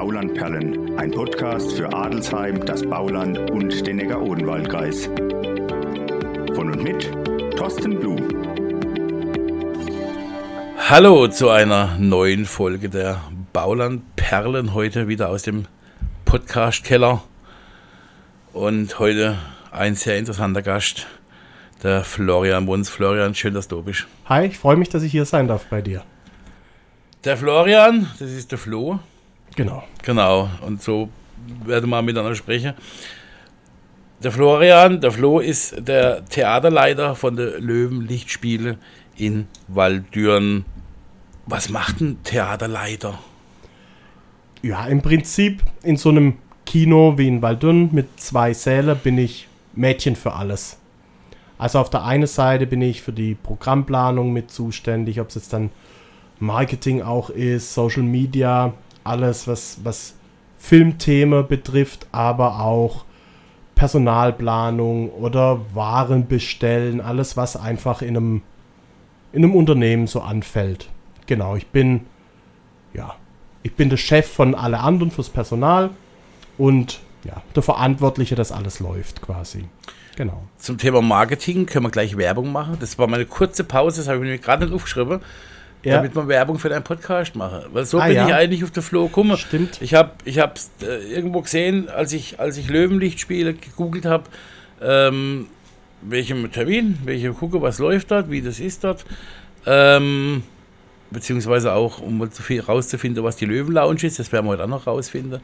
[0.00, 5.10] Baulandperlen, ein Podcast für Adelsheim, das Bauland und den Neckar-Odenwald-Kreis.
[6.54, 7.12] Von und mit
[7.54, 8.16] Thorsten Blum.
[10.88, 13.20] Hallo zu einer neuen Folge der
[13.52, 15.66] Baulandperlen, heute wieder aus dem
[16.24, 17.22] Podcast-Keller.
[18.54, 19.36] Und heute
[19.70, 21.08] ein sehr interessanter Gast,
[21.82, 22.88] der Florian Bruns.
[22.88, 24.06] Florian, schön, dass du bist.
[24.24, 26.02] Hi, ich freue mich, dass ich hier sein darf bei dir.
[27.24, 28.98] Der Florian, das ist der Flo.
[29.56, 29.82] Genau.
[30.02, 31.08] Genau, und so
[31.64, 32.74] werden wir miteinander sprechen.
[34.22, 38.76] Der Florian, der Flo ist der Theaterleiter von der Löwenlichtspiele
[39.16, 40.64] in Waldürn.
[41.46, 43.18] Was macht ein Theaterleiter?
[44.62, 49.48] Ja, im Prinzip in so einem Kino wie in Waldürn mit zwei Sälen bin ich
[49.72, 50.76] Mädchen für alles.
[51.56, 55.52] Also auf der einen Seite bin ich für die Programmplanung mit zuständig, ob es jetzt
[55.52, 55.70] dann
[56.38, 58.72] Marketing auch ist, Social Media,
[59.04, 60.14] alles, was, was
[60.58, 63.04] Filmthemen betrifft, aber auch
[63.74, 68.42] Personalplanung oder Waren bestellen, alles, was einfach in einem,
[69.32, 70.90] in einem Unternehmen so anfällt.
[71.26, 72.02] Genau, ich bin,
[72.92, 73.14] ja,
[73.62, 75.90] ich bin der Chef von alle anderen fürs Personal
[76.58, 79.64] und ja, der Verantwortliche, dass alles läuft quasi.
[80.16, 80.42] Genau.
[80.58, 82.76] Zum Thema Marketing können wir gleich Werbung machen.
[82.80, 85.20] Das war meine kurze Pause, das habe ich mir gerade nicht aufgeschrieben
[85.82, 85.96] ja.
[85.96, 87.66] damit man Werbung für deinen Podcast mache.
[87.72, 88.28] Weil so ah, bin ja.
[88.28, 89.36] ich eigentlich auf der Flow gekommen.
[89.36, 89.80] Stimmt.
[89.80, 94.24] Ich habe ich hab's, äh, irgendwo gesehen, als ich, als ich Löwenlicht spiele, gegoogelt habe,
[94.82, 95.46] ähm,
[96.02, 99.04] welchem Termin, welche gucke, was läuft dort, wie das ist dort.
[99.66, 100.42] Ähm,
[101.10, 102.30] beziehungsweise auch, um mal
[102.66, 105.40] rauszufinden, was die Löwenlounge ist, das werden wir heute auch noch rausfinden.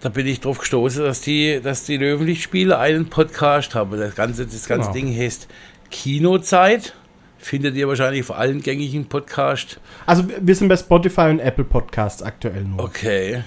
[0.00, 3.98] Da bin ich drauf gestoßen, dass die, dass die Löwenlichtspiele einen Podcast haben.
[3.98, 5.06] Das ganze, das ganze genau.
[5.06, 5.48] Ding heißt
[5.90, 6.94] Kinozeit
[7.38, 9.78] findet ihr wahrscheinlich vor allen gängigen Podcasts.
[10.06, 12.84] Also wir sind bei Spotify und Apple Podcasts aktuell nur.
[12.84, 13.42] Okay.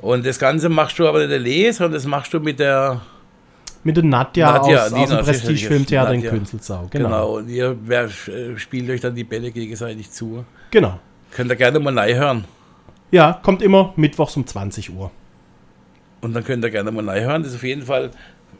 [0.00, 3.00] Und das Ganze machst du aber nicht allein, sondern das machst du mit der
[3.82, 6.88] mit der Nadja, Nadja aus, aus dem Prestige-Filmtheater in Künzelsau.
[6.90, 7.08] Genau.
[7.08, 7.36] genau.
[7.36, 10.44] Und ihr wer, äh, spielt euch dann die Bälle gegenseitig zu.
[10.72, 10.98] Genau.
[11.30, 12.44] Könnt ihr gerne mal hören.
[13.12, 15.12] Ja, kommt immer mittwochs um 20 Uhr.
[16.20, 17.42] Und dann könnt ihr gerne mal hören.
[17.42, 18.10] Das ist auf jeden Fall,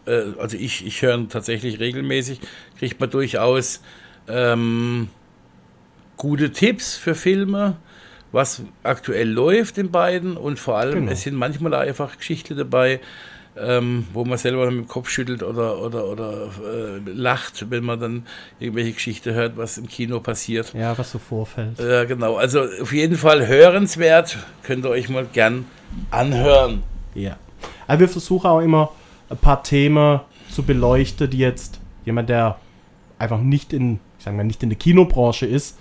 [0.07, 2.41] äh, also ich, ich höre tatsächlich regelmäßig,
[2.79, 3.81] kriegt man durchaus
[4.29, 5.09] ähm,
[6.17, 7.77] gute Tipps für Filme,
[8.33, 11.13] was aktuell läuft in beiden und vor allem, genau.
[11.13, 13.01] es sind manchmal einfach Geschichten dabei,
[13.59, 17.99] ähm, wo man selber mit dem Kopf schüttelt oder, oder, oder äh, lacht, wenn man
[17.99, 18.27] dann
[18.59, 20.75] irgendwelche Geschichten hört, was im Kino passiert.
[20.75, 21.79] Ja, was so vorfällt.
[21.79, 22.37] Ja, äh, genau.
[22.37, 25.65] Also auf jeden Fall hörenswert, könnt ihr euch mal gern
[26.11, 26.83] anhören.
[27.15, 27.39] Ja.
[27.87, 28.93] Aber wir versuchen auch immer
[29.31, 30.21] ein paar Themen
[30.51, 32.59] zu beleuchten, die jetzt jemand, der
[33.19, 35.79] einfach nicht in sagen wir nicht in der Kinobranche ist,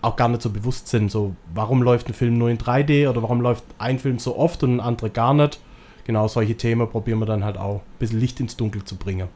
[0.00, 1.10] auch gar nicht so bewusst sind.
[1.10, 4.62] So, warum läuft ein Film nur in 3D oder warum läuft ein Film so oft
[4.62, 5.60] und ein anderer gar nicht?
[6.04, 9.28] Genau solche Themen probieren wir dann halt auch ein bisschen Licht ins Dunkel zu bringen.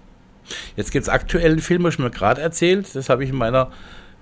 [0.75, 3.37] Jetzt gibt es aktuell einen Film, was ich mir gerade erzählt, das habe ich in
[3.37, 3.71] meiner,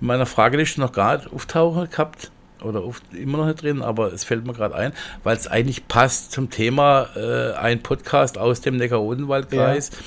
[0.01, 2.29] in meiner Frageliste noch gerade auftauchen gehabt
[2.61, 4.91] oder oft immer noch nicht drin, aber es fällt mir gerade ein,
[5.23, 9.91] weil es eigentlich passt zum Thema äh, ein Podcast aus dem Neckar-Odenwald-Kreis.
[9.93, 9.97] Ja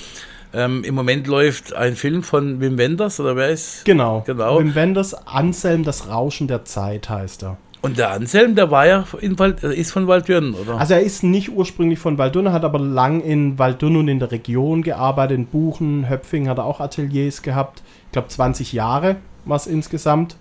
[0.54, 3.84] ähm, Im Moment läuft ein Film von Wim Wenders, oder wer ist?
[3.84, 4.22] Genau.
[4.26, 4.58] genau.
[4.58, 7.56] Wim Wenders, Anselm, das Rauschen der Zeit heißt er.
[7.80, 10.78] Und der Anselm, der war ja in Wald, ist von Waldürn, oder?
[10.78, 14.30] Also er ist nicht ursprünglich von Waldürn, hat aber lang in Waldürn und in der
[14.30, 17.82] Region gearbeitet, in Buchen, Höpfing hat er auch Ateliers gehabt.
[18.06, 20.36] Ich glaube 20 Jahre war es insgesamt.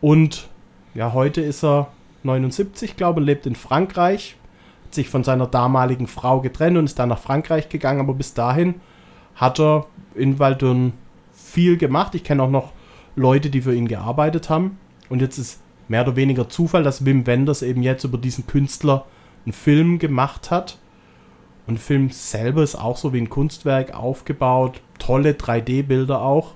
[0.00, 0.48] Und
[0.94, 1.88] ja, heute ist er
[2.24, 4.34] 79, glaube ich, lebt in Frankreich,
[4.86, 8.34] hat sich von seiner damaligen Frau getrennt und ist dann nach Frankreich gegangen, aber bis
[8.34, 8.74] dahin
[9.34, 10.92] hat er in Waldürn
[11.32, 12.14] viel gemacht.
[12.14, 12.72] Ich kenne auch noch
[13.16, 14.78] Leute, die für ihn gearbeitet haben.
[15.08, 19.06] Und jetzt ist mehr oder weniger Zufall, dass Wim Wenders eben jetzt über diesen Künstler
[19.44, 20.78] einen Film gemacht hat.
[21.66, 24.80] Und der Film selber ist auch so wie ein Kunstwerk aufgebaut.
[24.98, 26.54] Tolle 3D-Bilder auch.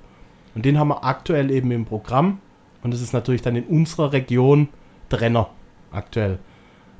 [0.55, 2.41] Und den haben wir aktuell eben im Programm.
[2.83, 4.69] Und das ist natürlich dann in unserer Region
[5.09, 5.50] Trenner
[5.91, 6.39] aktuell.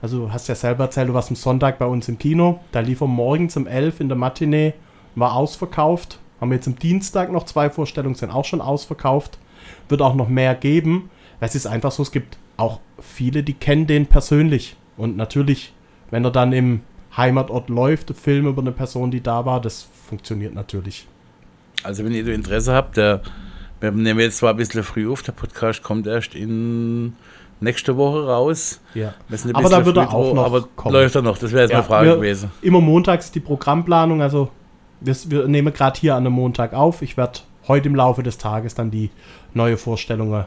[0.01, 2.61] Also du hast ja selber erzählt, du warst am Sonntag bei uns im Kino.
[2.73, 4.75] Da lief er morgens um 11 in der Matinee
[5.21, 6.19] war ausverkauft.
[6.41, 9.39] Haben wir jetzt am Dienstag noch zwei Vorstellungen, sind auch schon ausverkauft.
[9.89, 11.11] Wird auch noch mehr geben.
[11.41, 14.77] Es ist einfach so, es gibt auch viele, die kennen den persönlich.
[14.97, 15.73] Und natürlich,
[16.11, 16.81] wenn er dann im
[17.17, 21.07] Heimatort läuft, der Film über eine Person, die da war, das funktioniert natürlich.
[21.83, 23.23] Also wenn ihr Interesse habt, der,
[23.81, 27.15] wir nehmen jetzt zwar ein bisschen früh auf, der Podcast kommt erst in
[27.61, 28.81] nächste Woche raus.
[28.95, 29.15] Ja.
[29.53, 30.95] Aber da wird er auch noch aber kommen.
[30.95, 32.51] läuft er noch, das wäre jetzt ja, eine Frage gewesen.
[32.63, 34.51] Immer montags die Programmplanung, also
[35.01, 37.03] wir, wir nehmen gerade hier an einem Montag auf.
[37.03, 39.11] Ich werde heute im Laufe des Tages dann die
[39.55, 40.47] neue Vorstellungen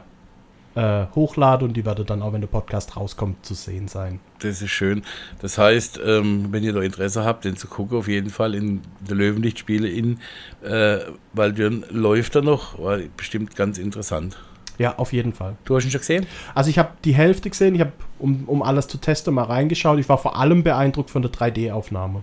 [0.74, 4.20] äh, hochlade und die werde dann auch, wenn der Podcast rauskommt, zu sehen sein.
[4.40, 5.02] Das ist schön.
[5.40, 8.80] Das heißt, ähm, wenn ihr da Interesse habt, den zu gucken, auf jeden Fall in
[9.00, 10.18] der Löwenlichtspiele in
[10.62, 10.98] äh,
[11.32, 14.38] Waldürn läuft er noch, war bestimmt ganz interessant.
[14.78, 15.56] Ja, auf jeden Fall.
[15.64, 16.26] Du hast ihn schon gesehen?
[16.54, 19.98] Also ich habe die Hälfte gesehen, ich habe, um, um alles zu testen, mal reingeschaut.
[19.98, 22.22] Ich war vor allem beeindruckt von der 3D-Aufnahme.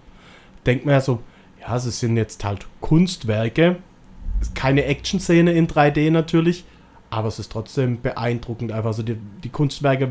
[0.66, 1.20] Denkt mir ja so,
[1.60, 3.78] ja, es sind jetzt halt Kunstwerke,
[4.54, 6.66] keine Action-Szene in 3D natürlich,
[7.10, 8.72] aber es ist trotzdem beeindruckend.
[8.72, 10.10] Einfach so die, die Kunstwerke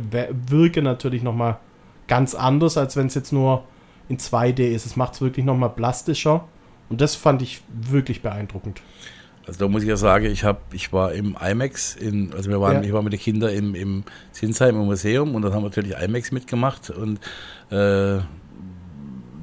[0.49, 1.59] wirken natürlich nochmal
[2.07, 3.65] ganz anders, als wenn es jetzt nur
[4.09, 4.87] in 2D ist.
[4.87, 6.45] Es macht es wirklich nochmal plastischer
[6.89, 8.83] und das fand ich wirklich beeindruckend.
[9.47, 12.61] Also da muss ich ja sagen, ich habe, ich war im IMAX, in, also wir
[12.61, 12.83] waren, ja.
[12.83, 15.97] ich war mit den Kindern im, im Sinsheim im Museum und dann haben wir natürlich
[15.97, 17.19] IMAX mitgemacht und
[17.71, 18.19] äh,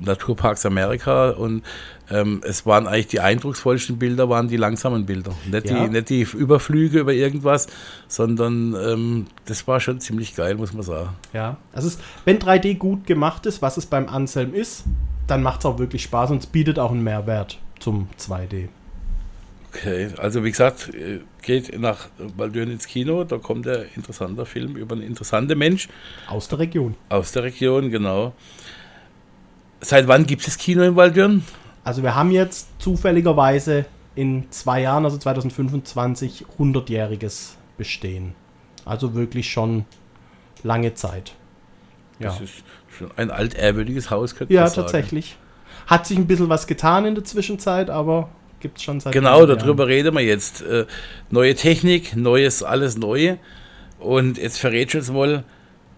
[0.02, 1.64] Naturparks Amerika und
[2.10, 5.32] ähm, es waren eigentlich die eindrucksvollsten Bilder, waren die langsamen Bilder.
[5.52, 5.86] Nicht, ja.
[5.86, 7.68] die, nicht die Überflüge über irgendwas,
[8.08, 11.10] sondern ähm, das war schon ziemlich geil, muss man sagen.
[11.34, 14.84] Ja, also es, wenn 3D gut gemacht ist, was es beim Anselm ist,
[15.28, 18.70] dann macht es auch wirklich Spaß und es bietet auch einen Mehrwert zum 2D.
[19.70, 22.08] Okay, also wie gesagt, äh, geht nach
[22.38, 25.90] Baldön ins Kino, da kommt ein interessanter Film über einen interessanten Mensch.
[26.28, 26.96] Aus der Region.
[27.10, 28.34] Aus der Region, genau.
[29.82, 31.44] Seit wann gibt es Kino in Waldürn?
[31.86, 33.86] Also wir haben jetzt zufälligerweise
[34.16, 38.34] in zwei Jahren, also 2025, 100-jähriges Bestehen.
[38.86, 39.86] Also wirklich schon
[40.64, 41.34] lange Zeit.
[42.20, 42.30] Ja.
[42.30, 42.64] Das ist
[42.98, 44.80] schon ein altehrwürdiges Haus, könnte ja, man sagen.
[44.80, 45.38] Ja, tatsächlich.
[45.86, 48.30] Hat sich ein bisschen was getan in der Zwischenzeit, aber
[48.62, 49.94] gibt es schon seit Genau, darüber Jahren.
[49.94, 50.64] reden wir jetzt.
[50.64, 50.88] Äh,
[51.30, 53.38] neue Technik, neues, alles neu.
[54.00, 55.44] Und jetzt verrät schon mal,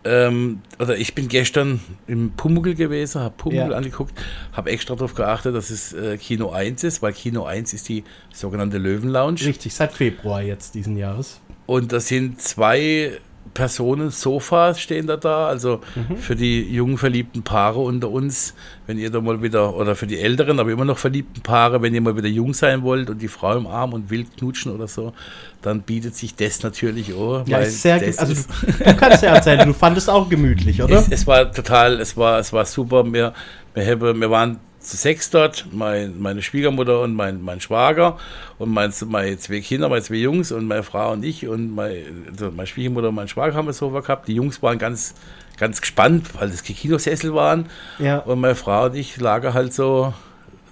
[0.03, 3.77] ähm, oder ich bin gestern im Pumuckl gewesen, habe Pumuckl ja.
[3.77, 4.13] angeguckt,
[4.53, 8.03] habe extra darauf geachtet, dass es äh, Kino 1 ist, weil Kino 1 ist die
[8.33, 9.41] sogenannte Löwen-Lounge.
[9.41, 11.41] Richtig, seit Februar jetzt diesen Jahres.
[11.65, 13.19] Und das sind zwei
[13.53, 16.17] Personen, Sofas stehen da da, also mhm.
[16.17, 18.53] für die jungen verliebten Paare unter uns,
[18.85, 21.93] wenn ihr da mal wieder, oder für die älteren, aber immer noch verliebten Paare, wenn
[21.93, 24.87] ihr mal wieder jung sein wollt und die Frau im Arm und wild knutschen oder
[24.87, 25.13] so,
[25.61, 27.47] dann bietet sich das natürlich auch.
[27.47, 28.17] Ja, ist sehr gut.
[28.17, 30.97] Also du, du, kannst ja erzählen, du fandest auch gemütlich, oder?
[30.97, 33.05] Es, es, war total, es war, es war super.
[33.11, 33.33] Wir,
[33.73, 38.17] wir, wir waren zu sechs dort, mein, meine Schwiegermutter und mein, mein Schwager
[38.57, 42.25] und mein, meine zwei Kinder, meine zwei Jungs und meine Frau und ich und mein,
[42.29, 44.27] also meine Schwiegermutter und mein Schwager haben das Sofa gehabt.
[44.27, 45.13] Die Jungs waren ganz,
[45.57, 47.67] ganz gespannt, weil das Kinosessel waren.
[47.99, 48.19] Ja.
[48.19, 50.13] Und meine Frau und ich lagen halt so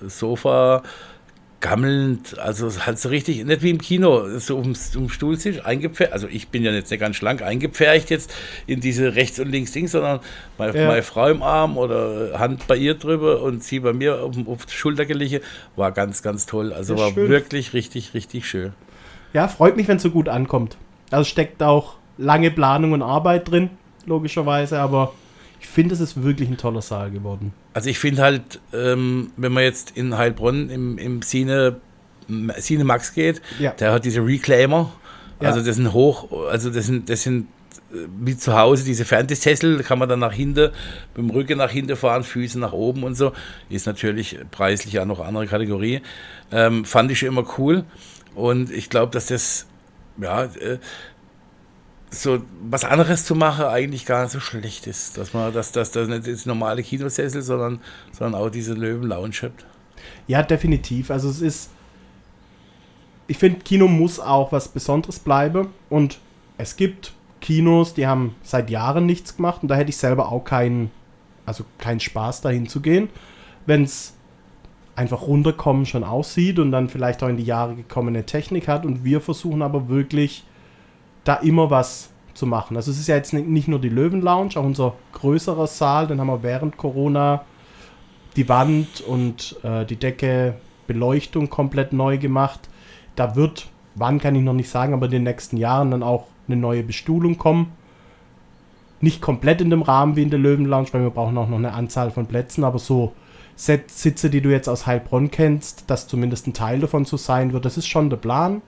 [0.01, 0.81] Sofa
[1.65, 6.13] gammelnd, also halt so richtig, nicht wie im Kino, so um, um Stuhltisch eingepfercht.
[6.13, 8.31] Also ich bin ja jetzt nicht ganz schlank eingepfercht jetzt
[8.67, 10.19] in diese rechts und links Ding, sondern
[10.59, 10.87] meine, ja.
[10.87, 14.67] meine, Frau im Arm oder Hand bei ihr drüber und sie bei mir auf, auf
[14.67, 15.39] die Schulter gelegen.
[15.75, 16.71] War ganz, ganz toll.
[16.71, 17.29] Also war schön.
[17.29, 18.73] wirklich richtig, richtig schön.
[19.33, 20.77] Ja, freut mich, wenn es so gut ankommt.
[21.09, 23.71] Also steckt auch lange Planung und Arbeit drin,
[24.05, 25.13] logischerweise, aber
[25.65, 27.51] ich finde, es ist wirklich ein toller Saal geworden.
[27.73, 31.77] Also ich finde halt, ähm, wenn man jetzt in Heilbronn im, im Cine,
[32.59, 33.71] Cine Max geht, ja.
[33.71, 34.91] der hat diese Reclaimer.
[35.41, 35.49] Ja.
[35.49, 37.47] Also das sind hoch, also das sind, das sind
[37.91, 40.71] äh, wie zu Hause diese Fernsehsessel, kann man dann nach hinten,
[41.15, 43.33] mit dem Rücken nach hinten fahren, Füße nach oben und so.
[43.67, 46.01] Ist natürlich preislich auch noch andere Kategorie.
[46.51, 47.85] Ähm, fand ich schon immer cool.
[48.35, 49.65] Und ich glaube, dass das,
[50.21, 50.77] ja, äh,
[52.21, 55.17] so was anderes zu machen eigentlich gar nicht so schlecht ist.
[55.17, 57.79] Dass man, dass, dass das nicht das normale Kinosessel, sondern,
[58.11, 59.65] sondern auch diese Löwen-Lounge hat.
[60.27, 61.11] Ja, definitiv.
[61.11, 61.71] Also es ist.
[63.27, 65.69] Ich finde, Kino muss auch was Besonderes bleiben.
[65.89, 66.19] Und
[66.57, 70.43] es gibt Kinos, die haben seit Jahren nichts gemacht und da hätte ich selber auch
[70.43, 70.91] keinen,
[71.45, 73.09] also keinen Spaß dahin zu gehen.
[73.65, 74.15] Wenn es
[74.95, 78.85] einfach runterkommen schon aussieht und dann vielleicht auch in die Jahre gekommene Technik hat.
[78.85, 80.43] Und wir versuchen aber wirklich
[81.23, 82.75] da immer was zu machen.
[82.75, 86.19] Also es ist ja jetzt nicht nur die Löwen Lounge, auch unser größerer Saal, den
[86.19, 87.43] haben wir während Corona
[88.35, 90.55] die Wand und äh, die Decke,
[90.87, 92.69] Beleuchtung komplett neu gemacht.
[93.15, 96.27] Da wird, wann kann ich noch nicht sagen, aber in den nächsten Jahren dann auch
[96.47, 97.71] eine neue Bestuhlung kommen.
[99.01, 101.57] Nicht komplett in dem Rahmen wie in der Löwen Lounge, weil wir brauchen auch noch
[101.57, 103.13] eine Anzahl von Plätzen, aber so
[103.55, 107.63] Sitze, die du jetzt aus Heilbronn kennst, dass zumindest ein Teil davon so sein wird,
[107.63, 108.61] das ist schon der Plan.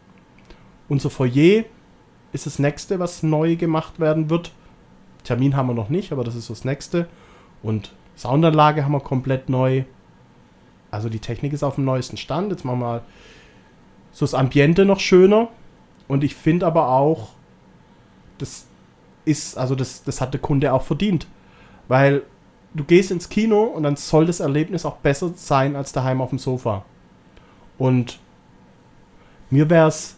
[0.88, 1.66] Unser Foyer
[2.34, 4.52] ist das nächste, was neu gemacht werden wird.
[5.24, 7.08] Termin haben wir noch nicht, aber das ist das nächste.
[7.64, 9.84] Und Soundanlage haben wir komplett neu.
[10.92, 12.52] Also die Technik ist auf dem neuesten Stand.
[12.52, 13.02] Jetzt machen wir mal
[14.12, 15.50] so das Ambiente noch schöner.
[16.08, 17.30] Und ich finde aber auch,
[18.38, 18.66] das
[19.26, 21.28] ist, also das, das hat der Kunde auch verdient.
[21.88, 22.24] Weil
[22.74, 26.30] du gehst ins Kino und dann soll das Erlebnis auch besser sein als daheim auf
[26.30, 26.86] dem Sofa.
[27.78, 28.20] Und
[29.50, 30.17] mir wäre es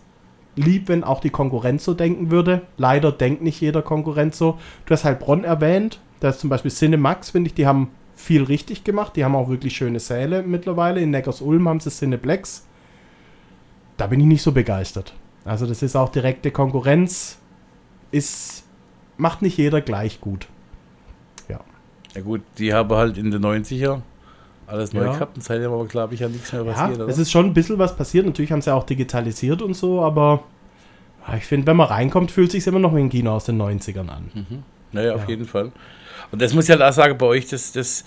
[0.59, 2.61] lieb, wenn auch die Konkurrenz so denken würde.
[2.77, 4.59] Leider denkt nicht jeder Konkurrent so.
[4.85, 5.99] Du hast halt Bronn erwähnt.
[6.19, 9.15] Da ist zum Beispiel Cinemax, finde ich, die haben viel richtig gemacht.
[9.15, 10.99] Die haben auch wirklich schöne Säle mittlerweile.
[10.99, 12.65] In Neckars-Ulm haben sie Cineplex.
[13.97, 15.13] Da bin ich nicht so begeistert.
[15.45, 17.37] Also das ist auch direkte Konkurrenz.
[18.11, 18.65] Ist,
[19.17, 20.47] macht nicht jeder gleich gut.
[21.47, 21.61] Ja.
[22.15, 24.01] Ja gut, die haben halt in den 90er
[24.69, 25.13] alles neu Ja.
[25.13, 27.07] gehabt und seitdem aber glaube ich ja nichts mehr Ja, passiert, oder?
[27.09, 28.25] es ist schon ein bisschen was passiert.
[28.25, 30.43] Natürlich haben sie auch digitalisiert und so, aber
[31.27, 33.57] ja, ich finde, wenn man reinkommt, fühlt sich immer noch wie ein Kino aus den
[33.61, 34.63] 90ern an.
[34.91, 35.29] Naja, auf Ja.
[35.29, 35.71] jeden Fall.
[36.31, 38.03] Und das muss ich halt auch sagen, bei euch, das, das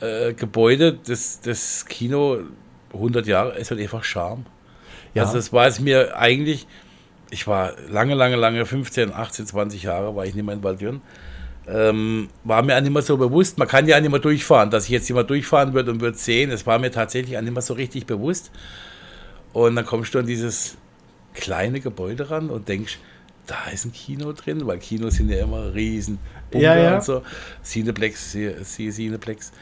[0.00, 2.38] äh, Gebäude, das, das Kino,
[2.94, 4.44] 100 Jahre, ist halt einfach Charme.
[5.14, 5.22] Ja.
[5.24, 6.66] Also das war es mir eigentlich,
[7.30, 11.00] ich war lange, lange, lange, 15, 18, 20 Jahre, war ich nicht mehr in Waldürn.
[11.68, 14.70] Ähm, war mir auch nicht mehr so bewusst, man kann ja auch nicht mehr durchfahren,
[14.70, 17.52] dass ich jetzt immer durchfahren würde und würde sehen, es war mir tatsächlich auch nicht
[17.52, 18.50] mehr so richtig bewusst.
[19.52, 20.76] Und dann kommst du an dieses
[21.34, 22.98] kleine Gebäude ran und denkst,
[23.46, 26.18] da ist ein Kino drin, weil Kinos sind ja immer riesen
[26.50, 26.94] Bunker Ja, ja.
[26.96, 27.22] und so.
[27.64, 29.52] Cineplex, Cineplex.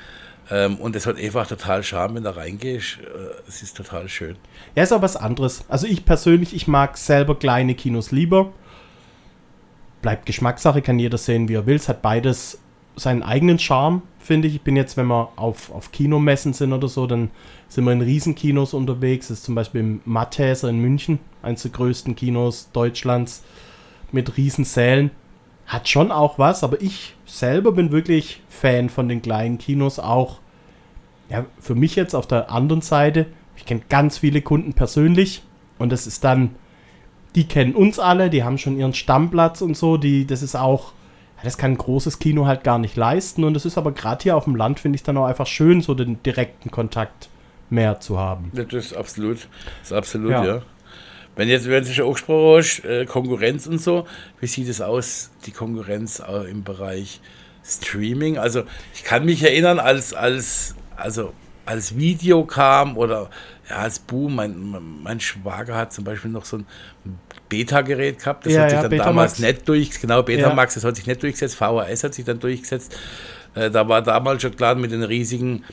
[0.50, 2.98] Ähm, und es hat einfach total Charme, wenn du reingehst.
[2.98, 4.36] Äh, es ist total schön.
[4.74, 5.64] Ja, ist auch was anderes.
[5.68, 8.52] Also ich persönlich, ich mag selber kleine Kinos lieber.
[10.02, 11.76] Bleibt Geschmackssache, kann jeder sehen, wie er will.
[11.76, 12.58] Es hat beides
[12.96, 14.56] seinen eigenen Charme, finde ich.
[14.56, 17.30] Ich bin jetzt, wenn wir auf, auf Kinomessen sind oder so, dann
[17.68, 19.28] sind wir in Riesenkinos unterwegs.
[19.28, 23.44] Das ist zum Beispiel im Mathäser in München, eines der größten Kinos Deutschlands
[24.12, 25.10] mit Riesensälen.
[25.66, 30.38] Hat schon auch was, aber ich selber bin wirklich Fan von den kleinen Kinos auch.
[31.28, 33.26] Ja, für mich jetzt auf der anderen Seite,
[33.56, 35.42] ich kenne ganz viele Kunden persönlich
[35.78, 36.54] und das ist dann,
[37.34, 40.92] die kennen uns alle, die haben schon ihren Stammplatz und so, die, das ist auch,
[41.42, 44.36] das kann ein großes Kino halt gar nicht leisten und es ist aber gerade hier
[44.36, 47.28] auf dem Land, finde ich dann auch einfach schön, so den direkten Kontakt
[47.70, 48.50] mehr zu haben.
[48.54, 49.48] Das ist absolut,
[49.80, 50.44] das ist absolut, Ja.
[50.44, 50.62] ja.
[51.36, 54.06] Wenn jetzt, wenn schon angesprochen hast, äh, Konkurrenz und so,
[54.40, 57.20] wie sieht es aus, die Konkurrenz auch im Bereich
[57.64, 58.38] Streaming?
[58.38, 61.32] Also ich kann mich erinnern, als, als, also
[61.68, 63.28] als Video kam oder
[63.68, 66.66] ja, als Boom, mein, mein Schwager hat zum Beispiel noch so ein
[67.50, 69.08] Beta-Gerät gehabt, das Ja, hat sich ja, dann Betamax.
[69.08, 72.96] damals nicht durch, genau, Betamax, das hat sich nicht durchgesetzt, VHS hat sich dann durchgesetzt.
[73.54, 75.64] Äh, da war damals schon klar mit den riesigen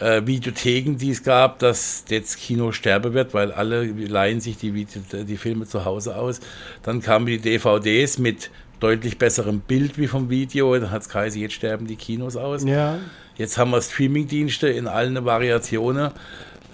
[0.00, 4.72] äh, Videotheken, die es gab, dass jetzt Kino sterben wird, weil alle leihen sich die,
[4.72, 6.40] Video, die Filme zu Hause aus.
[6.82, 8.50] Dann kamen die DVDs mit
[8.84, 10.78] deutlich besserem Bild wie vom Video.
[10.78, 12.64] Dann hat es geheißen, jetzt sterben die Kinos aus.
[12.64, 12.98] Ja,
[13.36, 16.12] Jetzt haben wir Streamingdienste in allen Variationen.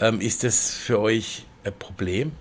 [0.01, 2.33] Ähm, ist das für euch ein Problem?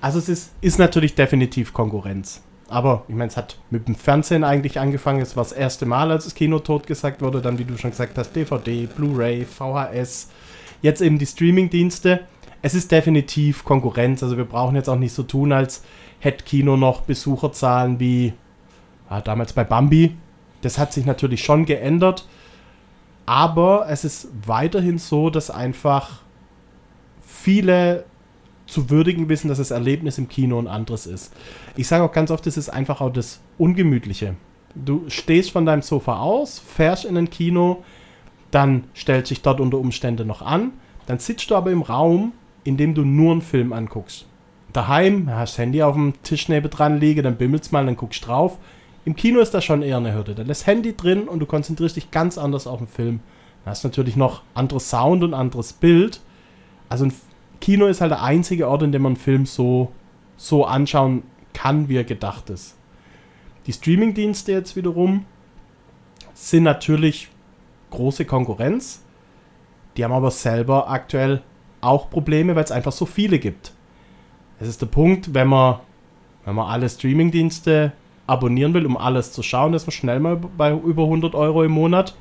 [0.00, 2.42] also es ist, ist natürlich definitiv Konkurrenz.
[2.68, 5.20] Aber ich meine, es hat mit dem Fernsehen eigentlich angefangen.
[5.20, 7.42] Es war das erste Mal, als das Kino totgesagt wurde.
[7.42, 10.30] Dann, wie du schon gesagt hast, DVD, Blu-ray, VHS.
[10.82, 12.20] Jetzt eben die Streaming-Dienste.
[12.62, 14.22] Es ist definitiv Konkurrenz.
[14.22, 15.82] Also wir brauchen jetzt auch nicht so tun, als
[16.20, 18.32] hätte Kino noch Besucherzahlen wie
[19.08, 20.16] ah, damals bei Bambi.
[20.62, 22.26] Das hat sich natürlich schon geändert.
[23.26, 26.20] Aber es ist weiterhin so, dass einfach
[27.22, 28.04] viele
[28.66, 31.32] zu würdigen wissen, dass das Erlebnis im Kino ein anderes ist.
[31.76, 34.34] Ich sage auch ganz oft, es ist einfach auch das Ungemütliche.
[34.74, 37.84] Du stehst von deinem Sofa aus, fährst in ein Kino,
[38.50, 40.72] dann stellt sich dort unter Umständen noch an,
[41.06, 42.32] dann sitzt du aber im Raum,
[42.64, 44.26] in dem du nur einen Film anguckst.
[44.72, 48.58] Daheim hast Handy auf dem Tisch nebendran liegen, dann bimmelst mal, dann guckst drauf.
[49.06, 50.34] Im Kino ist das schon eher eine Hürde.
[50.34, 53.20] Da lässt Handy drin und du konzentrierst dich ganz anders auf den Film.
[53.64, 56.20] Dann hast natürlich noch anderes Sound und anderes Bild.
[56.88, 57.12] Also ein
[57.60, 59.92] Kino ist halt der einzige Ort, in dem man einen Film so,
[60.36, 61.22] so anschauen
[61.52, 62.76] kann, wie er gedacht ist.
[63.66, 65.24] Die Streamingdienste jetzt wiederum
[66.34, 67.28] sind natürlich
[67.90, 69.04] große Konkurrenz.
[69.96, 71.42] Die haben aber selber aktuell
[71.80, 73.72] auch Probleme, weil es einfach so viele gibt.
[74.58, 75.78] Es ist der Punkt, wenn man,
[76.44, 77.92] wenn man alle Streamingdienste
[78.26, 81.72] abonnieren will, um alles zu schauen, ist man schnell mal bei über 100 Euro im
[81.72, 82.14] Monat.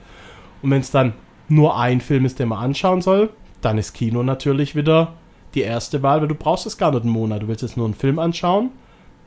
[0.62, 1.14] Und wenn es dann
[1.48, 3.30] nur ein Film ist, den man anschauen soll,
[3.62, 5.14] dann ist Kino natürlich wieder
[5.56, 7.42] die erste Wahl, weil du brauchst es gar nicht einen Monat.
[7.44, 8.72] Du willst jetzt nur einen Film anschauen,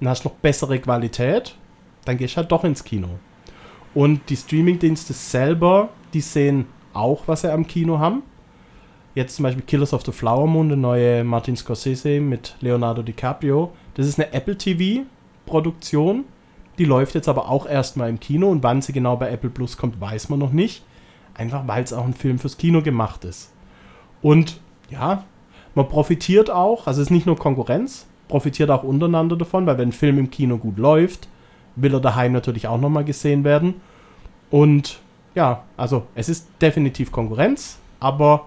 [0.01, 1.57] dann hast du noch bessere Qualität,
[2.05, 3.09] dann gehst du halt doch ins Kino.
[3.95, 8.23] Und die Streamingdienste selber, die sehen auch, was sie am Kino haben.
[9.15, 13.73] Jetzt zum Beispiel Killers of the Flower Moon, der neue Martin Scorsese mit Leonardo DiCaprio.
[13.95, 16.25] Das ist eine Apple TV-Produktion.
[16.79, 19.77] Die läuft jetzt aber auch erstmal im Kino und wann sie genau bei Apple Plus
[19.77, 20.85] kommt, weiß man noch nicht.
[21.35, 23.53] Einfach weil es auch ein Film fürs Kino gemacht ist.
[24.23, 25.25] Und ja,
[25.75, 29.91] man profitiert auch, also es ist nicht nur Konkurrenz, profitiert auch untereinander davon, weil wenn
[29.91, 31.29] ein Film im Kino gut läuft,
[31.77, 33.75] will er daheim natürlich auch nochmal gesehen werden.
[34.51, 34.99] Und
[35.35, 38.47] ja, also es ist definitiv Konkurrenz, aber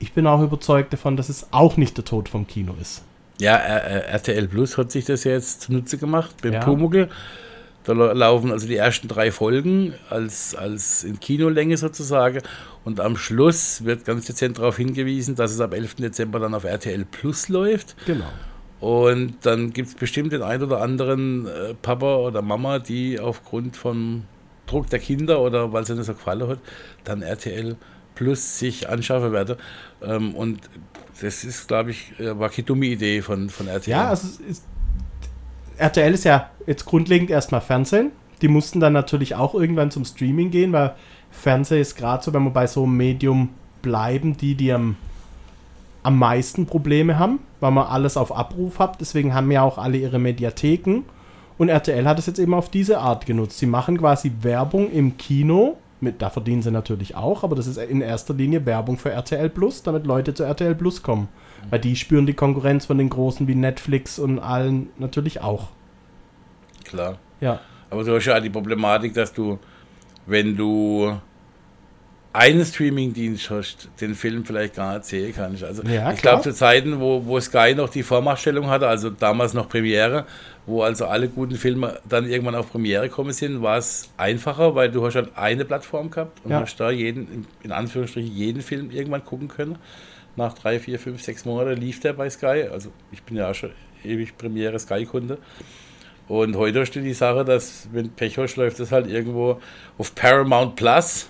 [0.00, 3.04] ich bin auch überzeugt davon, dass es auch nicht der Tod vom Kino ist.
[3.38, 6.60] Ja, RTL Plus hat sich das jetzt zunutze gemacht beim Ja.
[6.60, 7.08] Pumuckl.
[7.84, 12.40] Da la- laufen also die ersten drei Folgen als, als in Kinolänge sozusagen.
[12.84, 15.96] Und am Schluss wird ganz dezent darauf hingewiesen, dass es ab 11.
[15.96, 17.96] Dezember dann auf RTL Plus läuft.
[18.06, 18.24] Genau.
[18.80, 23.76] Und dann gibt es bestimmt den einen oder anderen äh, Papa oder Mama, die aufgrund
[23.76, 24.24] vom
[24.66, 26.58] Druck der Kinder oder weil es ihnen so gefallen hat,
[27.04, 27.76] dann RTL
[28.14, 29.56] Plus sich anschaffen werden.
[30.02, 30.60] Ähm, und
[31.20, 33.90] das ist, glaube ich, äh, war keine dumme Idee von, von RTL.
[33.92, 34.64] Ja, also es ist,
[35.78, 38.12] RTL ist ja jetzt grundlegend erstmal Fernsehen.
[38.40, 40.94] Die mussten dann natürlich auch irgendwann zum Streaming gehen, weil
[41.30, 43.50] Fernsehen ist gerade so, wenn wir bei so einem Medium
[43.82, 44.96] bleiben, die, die am,
[46.02, 49.00] am meisten Probleme haben, weil man alles auf Abruf hat.
[49.00, 51.02] Deswegen haben ja auch alle ihre Mediatheken.
[51.58, 53.58] Und RTL hat es jetzt eben auf diese Art genutzt.
[53.58, 55.76] Sie machen quasi Werbung im Kino.
[56.02, 59.48] Mit, da verdienen sie natürlich auch, aber das ist in erster Linie Werbung für RTL
[59.48, 61.28] Plus, damit Leute zu RTL Plus kommen.
[61.70, 65.68] Weil die spüren die Konkurrenz von den Großen wie Netflix und allen natürlich auch.
[66.84, 67.18] Klar.
[67.40, 67.60] Ja.
[67.88, 69.60] Aber du hast ja auch die Problematik, dass du,
[70.26, 71.16] wenn du
[72.32, 75.62] einen Streamingdienst hast, den Film vielleicht gar nicht sehen kannst.
[75.62, 79.52] Also Ja, ich glaube zu Zeiten, wo, wo Sky noch die Vormachtstellung hatte, also damals
[79.54, 80.24] noch Premiere,
[80.66, 84.90] wo also alle guten Filme dann irgendwann auf Premiere gekommen sind, war es einfacher, weil
[84.90, 86.60] du hast halt eine Plattform gehabt und Ja.
[86.60, 89.76] hast da jeden, in Anführungsstrichen jeden Film irgendwann gucken können.
[90.36, 92.68] Nach drei, vier, fünf, sechs Monaten lief der bei Sky.
[92.72, 93.72] Also ich bin ja auch schon
[94.04, 95.38] ewig Premiere Sky-Kunde.
[96.28, 99.60] Und heute hast du die Sache, dass, wenn Pech hast, läuft das halt irgendwo
[99.98, 101.28] auf Paramount Plus,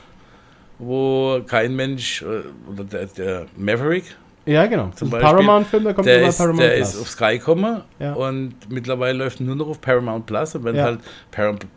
[0.79, 4.05] wo kein Mensch, äh, oder der, der Maverick,
[4.45, 4.91] Ja, genau.
[4.97, 6.95] Zum Paramount-Film, der kommt der, immer ist, Paramount der Plus.
[6.95, 8.13] ist auf Sky gekommen Ja.
[8.15, 10.55] und mittlerweile läuft nur noch auf Paramount Plus.
[10.57, 10.85] Und wenn Ja.
[10.85, 11.01] halt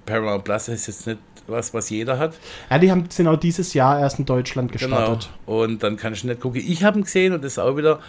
[0.05, 2.34] Paramount, Plus ist jetzt nicht was, was jeder hat.
[2.72, 4.95] ja, die haben, sind auch dieses Jahr erst in Deutschland Genau.
[4.98, 5.29] gestartet.
[5.45, 6.60] Und dann kann ich nicht gucken.
[6.65, 8.00] Ich habe ihn gesehen und das auch wieder,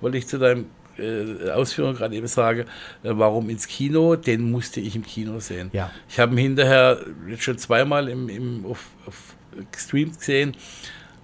[0.00, 0.64] wollte ich zu deinem
[0.98, 2.62] äh, Ausführung gerade eben sage,
[3.02, 5.68] äh, warum ins Kino, den musste ich im Kino sehen.
[5.74, 5.90] Ja.
[6.08, 9.36] Ich habe ihn hinterher jetzt schon zweimal im, im, auf, auf
[9.72, 10.56] gestreamt gesehen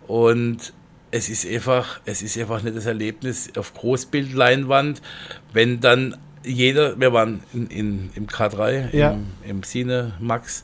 [0.06, 0.74] und
[1.12, 5.00] es ist einfach, es ist einfach nicht das Erlebnis auf Großbildleinwand,
[5.52, 9.12] wenn dann jeder, wir waren in, in, im K3, Ja.
[9.12, 10.62] im, im Cine Max,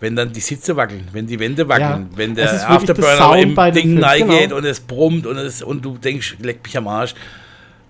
[0.00, 2.16] wenn dann die Sitze wackeln, wenn die Wände wackeln, Ja.
[2.18, 4.56] wenn der Afterburner im Ding Film, reingeht genau.
[4.56, 7.14] und es brummt und, es, und du denkst, leck mich am Arsch.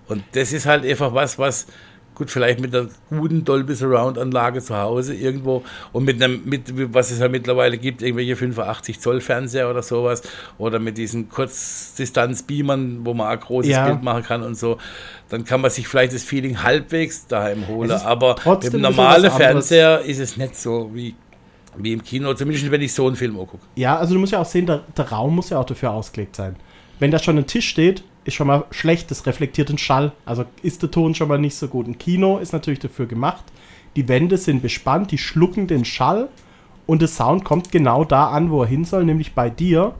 [0.07, 1.67] Und das ist halt einfach was, was
[2.17, 6.93] gut vielleicht mit einer guten Dolby Surround Anlage zu Hause irgendwo und mit einem mit
[6.93, 10.23] was es ja mittlerweile gibt irgendwelche 85 Zoll Fernseher oder sowas
[10.57, 13.85] oder mit diesen Kurzdistanz Beamern, wo man ein großes Ja.
[13.85, 14.79] Bild machen kann und so,
[15.29, 19.31] dann kann man sich vielleicht das Feeling halbwegs daheim holen, aber trotzdem mit bisschen normalen.
[19.31, 21.13] Fernseher ist es nicht so wie
[21.79, 23.63] wie im Kino, zumindest wenn ich so einen Film angucke.
[23.75, 26.35] Ja, also du musst ja auch sehen, der, der Raum muss ja auch dafür ausgelegt
[26.35, 26.55] sein.
[26.99, 30.11] Wenn da schon ein Tisch steht, ist schon mal schlecht, das reflektiert den Schall.
[30.25, 31.87] Also ist der Ton schon mal nicht so gut.
[31.87, 33.43] Ein Kino ist natürlich dafür gemacht.
[33.95, 36.29] Die Wände sind bespannt, die schlucken den Schall
[36.85, 39.95] und der Sound kommt genau da an, wo er hin soll, nämlich bei dir.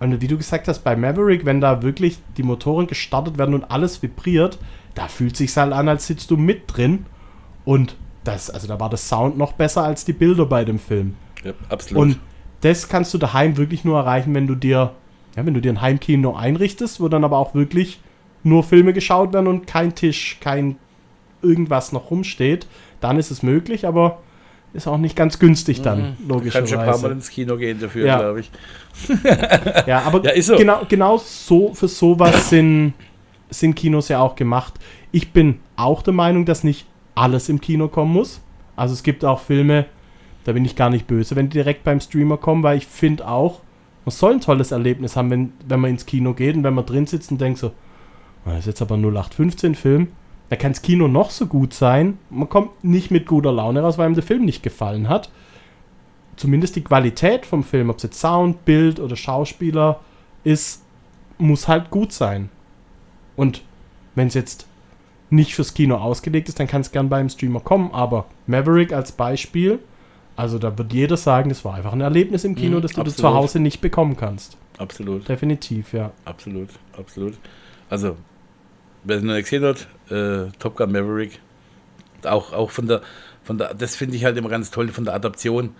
[0.00, 3.70] Und wie du gesagt hast, bei Maverick, wenn da wirklich die Motoren gestartet werden und
[3.70, 4.58] alles vibriert,
[4.94, 7.06] da fühlt sich halt an, als sitzt du mit drin.
[7.64, 11.14] Und das, also da war der Sound noch besser als die Bilder bei dem Film.
[11.44, 12.02] Ja, absolut.
[12.02, 12.18] Und
[12.62, 14.92] das kannst du daheim wirklich nur erreichen, wenn du dir,
[15.36, 18.00] ja, wenn du dir ein Heimkino einrichtest, wo dann aber auch wirklich
[18.42, 20.76] nur Filme geschaut werden und kein Tisch, kein
[21.42, 22.66] irgendwas noch rumsteht,
[23.00, 24.18] dann ist es möglich, aber
[24.74, 27.12] ist auch nicht ganz günstig dann, Du kannst schon ein paar Mal logischerweise.
[27.12, 28.18] ins Kino gehen dafür, Ja.
[28.18, 28.50] glaube ich.
[29.86, 30.56] Ja, aber Ja, so.
[30.56, 32.94] genau, genau so, für sowas sind,
[33.50, 34.74] sind Kinos ja auch gemacht.
[35.10, 38.40] Ich bin auch der Meinung, dass nicht alles im Kino kommen muss.
[38.76, 39.86] Also es gibt auch Filme,
[40.44, 43.28] da bin ich gar nicht böse, wenn die direkt beim Streamer kommen, weil ich finde
[43.28, 43.60] auch,
[44.04, 46.86] man soll ein tolles Erlebnis haben, wenn, wenn man ins Kino geht und wenn man
[46.86, 47.68] drin sitzt und denkt so,
[48.44, 50.08] "Ah, das ist jetzt aber 0815 Film,
[50.48, 53.98] da kann das Kino noch so gut sein, man kommt nicht mit guter Laune raus,
[53.98, 55.30] weil ihm der Film nicht gefallen hat.
[56.36, 60.00] Zumindest die Qualität vom Film, ob es jetzt Sound, Bild oder Schauspieler
[60.44, 60.82] ist,
[61.38, 62.50] muss halt gut sein.
[63.36, 63.62] Und
[64.14, 64.66] wenn es jetzt
[65.30, 67.90] nicht fürs Kino ausgelegt ist, dann kann es gern beim Streamer kommen.
[67.92, 69.78] Aber Maverick als Beispiel,
[70.42, 73.00] also da wird jeder sagen, das war einfach ein Erlebnis im Kino, Mhm, das du
[73.00, 73.16] absolut.
[73.18, 74.56] zu Hause nicht bekommen kannst.
[74.76, 75.28] Absolut.
[75.28, 76.10] Definitiv, ja.
[76.24, 77.34] Absolut, absolut.
[77.88, 78.16] Also,
[79.04, 81.38] wer es noch nicht gesehen hat, äh, Top Gun Maverick,
[82.24, 83.02] auch, auch von der,
[83.44, 85.76] von der, das finde ich halt immer ganz toll, von der Adaption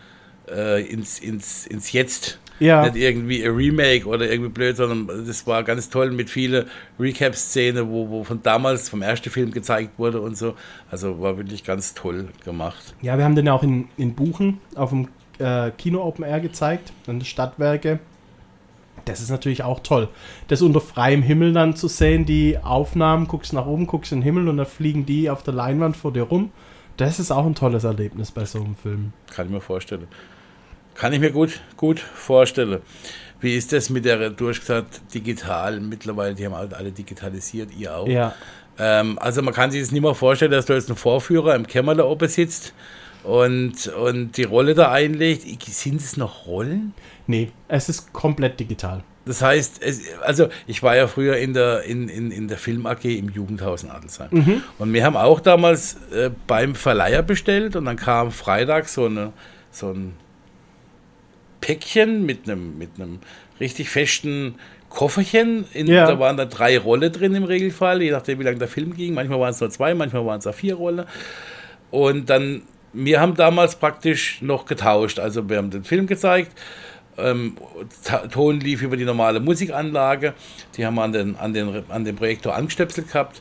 [0.49, 2.39] äh, ins, ins, ins Jetzt.
[2.63, 6.67] Ja, Nicht irgendwie ein Remake oder irgendwie blöd, sondern das war ganz toll mit vielen
[6.99, 10.55] Recap-Szenen, wo, wo von damals, vom ersten Film gezeigt wurde und so.
[10.91, 12.95] Also war wirklich ganz toll gemacht.
[13.03, 16.41] ja wir haben den ja auch in, in Buchen auf dem äh, Kino Open Air
[16.41, 17.99] gezeigt, an der Stadtwerke.
[19.05, 20.09] Das ist natürlich auch toll.
[20.47, 24.25] Das unter freiem Himmel dann zu sehen, die Aufnahmen, guckst nach oben, guckst in den
[24.25, 26.53] Himmel und dann fliegen die auf der Leinwand vor dir rum.
[26.97, 29.13] Das ist auch ein tolles Erlebnis bei so einem Film.
[29.35, 30.07] Kann ich mir vorstellen.
[30.95, 32.81] Kann ich mir gut, gut vorstellen.
[33.41, 37.75] Wie ist das mit der, du hast gesagt, digital, mittlerweile, die haben halt alle digitalisiert,
[37.77, 38.07] ihr auch.
[38.07, 38.35] Ja.
[38.79, 41.67] Ähm, also man kann sich das nicht mehr vorstellen, dass du jetzt ein Vorführer im
[41.67, 42.73] Kämmer da oben sitzt
[43.25, 45.45] und, und die Rolle da einlegt.
[45.65, 46.95] Sind es noch Rollen?
[47.27, 49.03] Nee, es ist komplett digital.
[49.25, 52.87] Das heißt, es, also ich war ja früher in der, in, in, in der Film
[52.87, 54.29] AG im Jugendhaus in Adelsheim.
[54.33, 54.63] Mhm.
[54.79, 59.33] Und wir haben auch damals äh, beim Verleiher bestellt und dann kam Freitag so, eine,
[59.71, 60.15] so ein
[61.63, 63.21] Päckchen mit einem, mit einem
[63.59, 64.57] richtig festen
[64.91, 65.65] Kofferchen.
[65.73, 66.07] In, Ja.
[66.07, 69.15] Da waren da drei Rolle drin im Regelfall, je nachdem, wie lange der Film ging.
[69.15, 71.07] Manchmal waren es nur zwei, manchmal waren es auch vier Rolle.
[71.91, 75.19] Und dann, wir haben damals praktisch noch getauscht.
[75.19, 76.53] Also wir haben den Film gezeigt.
[77.17, 77.57] Ähm,
[78.31, 80.35] Ton lief über die normale Musikanlage.
[80.77, 83.41] Die haben wir an den, an den, an den Projektor angestöpselt gehabt.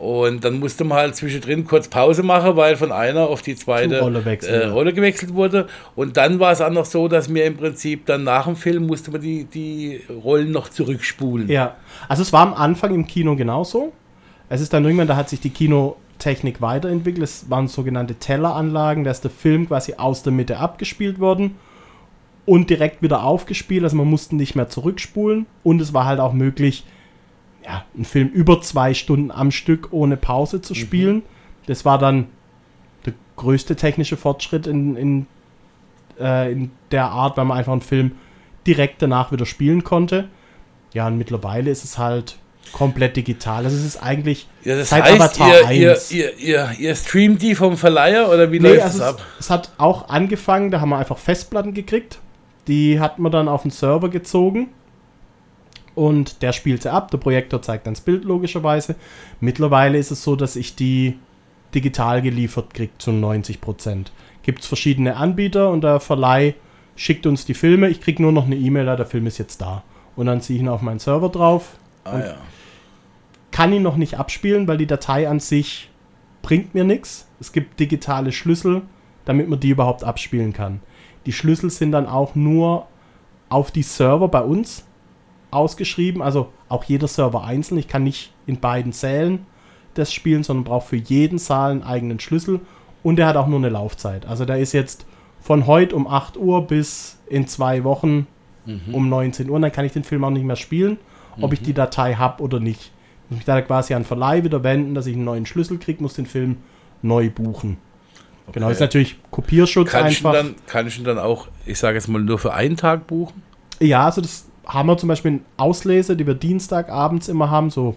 [0.00, 4.00] Und dann musste man halt zwischendrin kurz Pause machen, weil von einer auf die zweite
[4.00, 4.66] Rolle äh.
[4.68, 5.66] Rolle gewechselt wurde.
[5.94, 8.86] Und dann war es auch noch so, dass mir im Prinzip dann nach dem Film
[8.86, 11.50] musste man die, die Rollen noch zurückspulen.
[11.50, 11.76] Ja,
[12.08, 13.92] also es war am Anfang im Kino genauso.
[14.48, 17.22] Es ist dann irgendwann, da hat sich die Kinotechnik weiterentwickelt.
[17.22, 21.56] Es waren sogenannte Telleranlagen, da ist der Film quasi aus der Mitte abgespielt worden
[22.46, 23.84] und direkt wieder aufgespielt.
[23.84, 26.84] Also man musste nicht mehr zurückspulen und es war halt auch möglich,
[27.64, 31.22] ja, einen Film über zwei Stunden am Stück ohne Pause zu spielen.
[31.66, 32.26] Das war dann
[33.06, 35.26] der größte technische Fortschritt in, in,
[36.18, 38.12] äh, in der Art, weil man einfach einen Film
[38.66, 40.28] direkt danach wieder spielen konnte.
[40.92, 42.36] Ja, und mittlerweile ist es halt
[42.72, 43.64] komplett digital.
[43.64, 46.12] Also es ist eigentlich Ja, das seit heißt, Avatar ihr, ihr, 1.
[46.12, 49.26] ihr, ihr, ihr streamt die vom Verleiher oder wie Nee, läuft also das es, ab?
[49.38, 52.18] es hat auch angefangen, da haben wir einfach Festplatten gekriegt.
[52.68, 54.68] Die hat man dann auf den Server gezogen.
[55.94, 57.10] Und der spielt sie ab.
[57.10, 58.96] Der Projektor zeigt dann das Bild logischerweise.
[59.40, 61.18] Mittlerweile ist es so, dass ich die
[61.74, 64.06] digital geliefert kriege zu 90%.
[64.42, 66.54] Gibt es verschiedene Anbieter und der Verleih
[66.96, 67.88] schickt uns die Filme.
[67.88, 69.82] Ich kriege nur noch eine E-Mail, der Film ist jetzt da.
[70.16, 71.78] Und dann ziehe ich ihn auf meinen Server drauf.
[72.04, 72.34] Ah, ja.
[73.50, 75.90] kann ihn noch nicht abspielen, weil die Datei an sich
[76.42, 77.28] bringt mir nichts.
[77.40, 78.82] Es gibt digitale Schlüssel,
[79.24, 80.80] damit man die überhaupt abspielen kann.
[81.26, 82.86] Die Schlüssel sind dann auch nur
[83.50, 84.86] auf die Server bei uns
[85.50, 87.78] ausgeschrieben, also auch jeder Server einzeln.
[87.78, 89.46] Ich kann nicht in beiden Sälen
[89.94, 92.60] das spielen, sondern brauche für jeden Saal einen eigenen Schlüssel
[93.02, 94.26] und der hat auch nur eine Laufzeit.
[94.26, 95.06] Also der ist jetzt
[95.40, 98.26] von heute um 8 Uhr bis in zwei Wochen
[98.92, 99.56] um 19 Uhr.
[99.56, 100.98] Und dann kann ich den Film auch nicht mehr spielen,
[101.40, 102.92] ob ich die Datei habe oder nicht.
[103.24, 106.02] Ich muss mich da quasi an Verleih wieder wenden, dass ich einen neuen Schlüssel kriege,
[106.02, 106.58] muss den Film
[107.02, 107.78] neu buchen.
[108.52, 110.32] Genau, ist natürlich Kopierschutz Kann ich, ihn einfach.
[110.32, 113.42] dann, kann ich ihn dann auch, ich sage jetzt mal, nur für einen Tag buchen?
[113.78, 117.96] Ja, also das haben wir zum Beispiel in Auslese, die wir Dienstagabends immer haben, so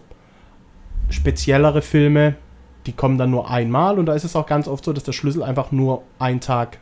[1.09, 2.36] speziellere Filme,
[2.86, 5.13] die kommen dann nur einmal und da ist es auch ganz oft so, dass der
[5.13, 6.79] Schlüssel einfach nur ein Tag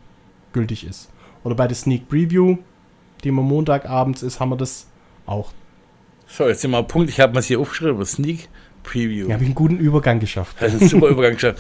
[0.53, 1.09] gültig ist.
[1.43, 2.57] Oder bei der Sneak Preview,
[3.23, 4.87] die immer Montagabends ist, haben wir das
[5.25, 5.51] auch.
[6.27, 8.47] So, jetzt sind wir Punkt, ich habe mir hier aufgeschrieben, Sneak
[8.83, 9.27] Preview.
[9.27, 10.55] Ja, habe ich einen guten Übergang geschafft.
[10.59, 11.59] Das ist ein super Übergang geschafft.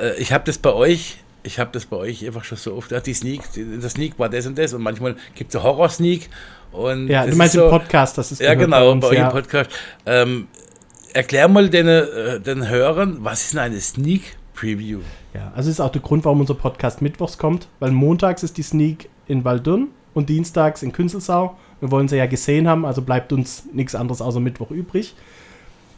[0.00, 2.92] Äh, Ich habe das bei euch, ich habe das bei euch einfach schon so oft,
[3.06, 6.28] die Sneak, der Sneak war das und das und manchmal gibt es Horror-Sneak
[6.76, 9.26] und Ja, du meinst so, im Podcast, das ist Ja, genau, uns, bei euch ja.
[9.26, 9.70] im Podcast.
[10.04, 10.48] Ähm,
[11.12, 15.00] erklär mal den, äh, den Hörern, was ist denn eine Sneak Preview?
[15.34, 18.62] Ja, also ist auch der Grund, warum unser Podcast mittwochs kommt, weil montags ist die
[18.62, 21.56] Sneak in Waldürn und dienstags in Künzelsau.
[21.80, 25.14] Wir wollen sie ja gesehen haben, also bleibt uns nichts anderes außer Mittwoch übrig.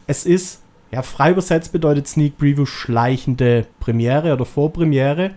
[0.07, 0.61] Es ist,
[0.91, 5.31] ja, frei übersetzt bedeutet Sneak Preview schleichende Premiere oder Vorpremiere.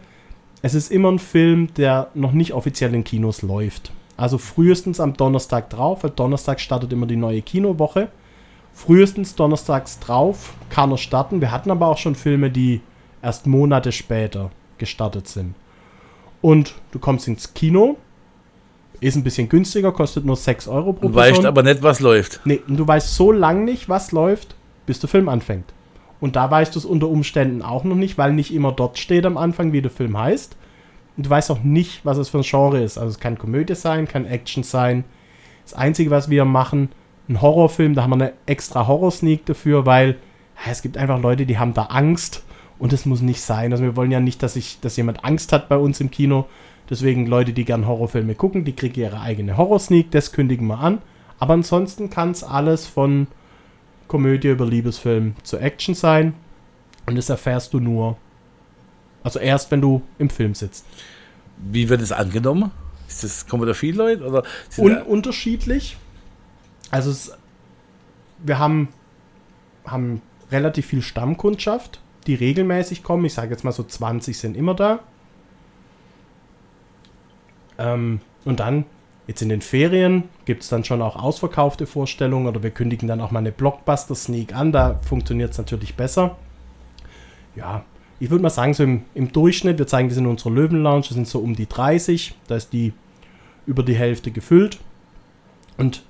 [0.62, 3.92] Es ist immer ein Film, der noch nicht offiziell in Kinos läuft.
[4.22, 8.06] Also frühestens am Donnerstag drauf, weil Donnerstag startet immer die neue Kinowoche.
[8.72, 11.40] Frühestens donnerstags drauf kann er starten.
[11.40, 12.82] Wir hatten aber auch schon Filme, die
[13.20, 15.56] erst Monate später gestartet sind.
[16.40, 17.96] Und du kommst ins Kino,
[19.00, 21.46] ist ein bisschen günstiger, kostet nur 6 Euro pro Du weißt Person.
[21.46, 22.42] aber nicht, was läuft.
[22.44, 24.54] Nee, und du weißt so lange nicht, was läuft,
[24.86, 25.72] bis der Film anfängt.
[26.20, 29.26] Und da weißt du es unter Umständen auch noch nicht, weil nicht immer dort steht
[29.26, 30.54] am Anfang, wie der Film heißt.
[31.16, 32.98] Und du weißt auch nicht, was es für ein Genre ist.
[32.98, 35.04] Also es kann Komödie sein, kann Action sein.
[35.64, 36.88] Das Einzige, was wir machen,
[37.28, 40.16] ein Horrorfilm, da haben wir eine extra Horror-Sneak dafür, weil
[40.64, 42.44] ja, es gibt einfach Leute, die haben da Angst
[42.78, 43.72] und es muss nicht sein.
[43.72, 46.46] Also wir wollen ja nicht, dass, ich, dass jemand Angst hat bei uns im Kino.
[46.90, 50.98] Deswegen Leute, die gern Horrorfilme gucken, die kriegen ihre eigene Horror-Sneak, das kündigen wir an.
[51.38, 53.28] Aber ansonsten kann es alles von
[54.08, 56.34] Komödie über Liebesfilm zu Action sein.
[57.06, 58.16] Und das erfährst du nur,
[59.22, 60.84] also erst, wenn du im Film sitzt.
[61.58, 62.70] Wie wird es angenommen?
[63.08, 64.24] Ist das, kommen da viele Leute?
[64.24, 64.42] Oder
[64.78, 65.96] Un unterschiedlich.
[66.90, 67.32] Also es,
[68.38, 68.88] wir haben,
[69.84, 73.24] haben relativ viel Stammkundschaft, die regelmäßig kommen.
[73.24, 75.00] Ich sage jetzt mal so 20 sind immer da.
[77.78, 78.84] Ähm, und dann,
[79.26, 83.20] jetzt in den Ferien, gibt es dann schon auch ausverkaufte Vorstellungen oder wir kündigen dann
[83.20, 84.72] auch mal eine Blockbuster-Sneak an.
[84.72, 86.36] Da funktioniert es natürlich besser.
[87.54, 87.84] Ja,
[88.22, 91.14] ich würde mal sagen, so im, im, Durchschnitt, wir zeigen das in unserer Löwen-Lounge, das
[91.14, 92.36] sind so um die 30.
[92.46, 92.92] Da ist die
[93.66, 94.78] über die Hälfte gefüllt.
[95.76, 96.04] Und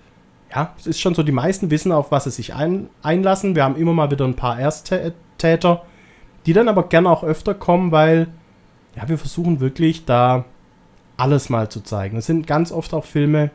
[0.54, 3.54] ja, es ist schon so, die meisten wissen, auf was sie sich ein, einlassen.
[3.54, 5.86] Wir haben immer mal wieder ein paar Ersttäter,
[6.44, 8.28] die dann aber gerne auch öfter kommen, weil
[8.94, 10.44] ja, wir versuchen wirklich da
[11.16, 12.18] alles mal zu zeigen.
[12.18, 13.50] Es sind ganz oft auch Filme,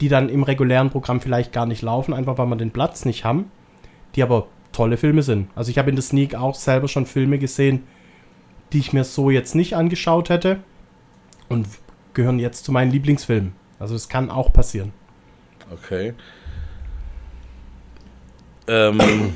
[0.00, 3.26] die dann im regulären Programm vielleicht gar nicht laufen, einfach weil wir den Platz nicht
[3.26, 3.50] haben,
[4.14, 4.46] die aber
[4.78, 5.50] tolle Filme sind.
[5.56, 7.82] Also ich habe in der Sneak auch selber schon Filme gesehen,
[8.72, 10.60] die ich mir so jetzt nicht angeschaut hätte
[11.48, 11.66] und
[12.14, 13.54] gehören jetzt zu meinen Lieblingsfilmen.
[13.80, 14.92] Also es kann auch passieren.
[15.72, 16.14] Okay.
[18.68, 19.34] Ähm,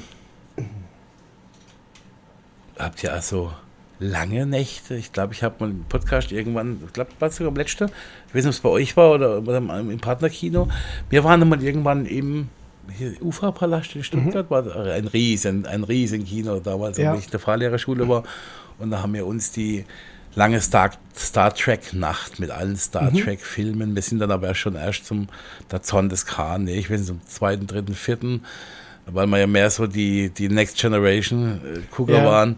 [2.79, 3.53] habt ihr also
[3.99, 4.95] lange Nächte?
[4.95, 7.87] Ich glaube, ich habe mal einen Podcast irgendwann, ich glaube, war es sogar am letzten,
[8.29, 10.69] ich weiß nicht, ob es bei euch war oder, im Partnerkino.
[11.11, 12.49] Wir waren mal irgendwann im
[13.21, 14.51] Uferpalast in Stuttgart, mhm.
[14.51, 17.12] war ein riesen, ein riesen Kino damals, ja.
[17.12, 18.25] als ich in der Fahrlehrerschule war.
[18.79, 19.85] Und da haben wir uns die
[20.35, 23.18] lange Star, Star Trek Nacht mit allen Star mhm.
[23.18, 23.95] Trek Filmen.
[23.95, 25.29] Wir sind dann aber schon erst zum
[25.71, 28.45] der Zorn des Khan, nee, ich nicht, zum zweiten, dritten, vierten,
[29.07, 32.25] weil wir ja mehr so die, die Next Generation äh, Gucker ja.
[32.25, 32.57] waren.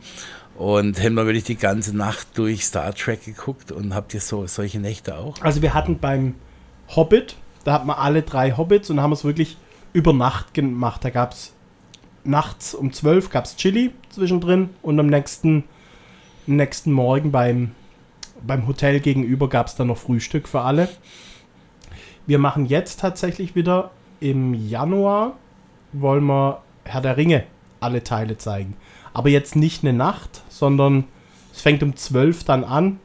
[0.56, 4.46] Und haben wir wirklich die ganze Nacht durch Star Trek geguckt und habt ihr so
[4.46, 5.34] solche Nächte auch?
[5.40, 6.37] Also wir hatten beim
[6.94, 9.56] Hobbit, da hatten wir alle drei Hobbits und haben es wirklich
[9.94, 11.02] über Nacht gemacht.
[11.02, 11.54] Da gab es
[12.24, 15.64] nachts um 12 gab es Chili zwischendrin und am nächsten
[16.46, 17.72] nächsten Morgen beim,
[18.46, 20.88] beim Hotel gegenüber gab es dann noch Frühstück für alle.
[22.26, 25.37] Wir machen jetzt tatsächlich wieder im Januar,
[25.92, 27.44] wollen wir Herr der Ringe
[27.80, 28.76] alle Teile zeigen.
[29.12, 31.04] Aber jetzt nicht eine Nacht, sondern
[31.52, 32.98] es fängt um 12 dann an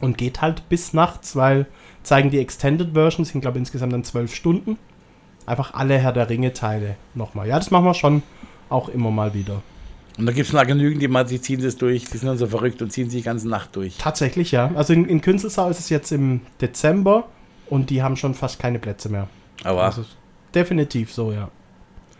[0.00, 1.66] und geht halt bis nachts, weil
[2.02, 4.78] zeigen die Extended Version, sind glaube insgesamt dann 12 Stunden.
[5.50, 7.48] Einfach alle Herr der Ringe Teile nochmal.
[7.48, 8.22] Ja, das machen wir schon
[8.68, 9.62] auch immer mal wieder.
[10.16, 12.38] Und da gibt es noch genügend, die, mal, die ziehen das durch, die sind dann
[12.38, 13.96] so verrückt und ziehen sich die ganze Nacht durch.
[13.98, 14.70] Tatsächlich, ja.
[14.76, 17.26] Also in, in Künzelsau ist es jetzt im Dezember
[17.68, 19.26] und die haben schon fast keine Plätze mehr.
[19.64, 19.82] Aber.
[19.82, 20.04] Also
[20.54, 21.50] definitiv so, ja.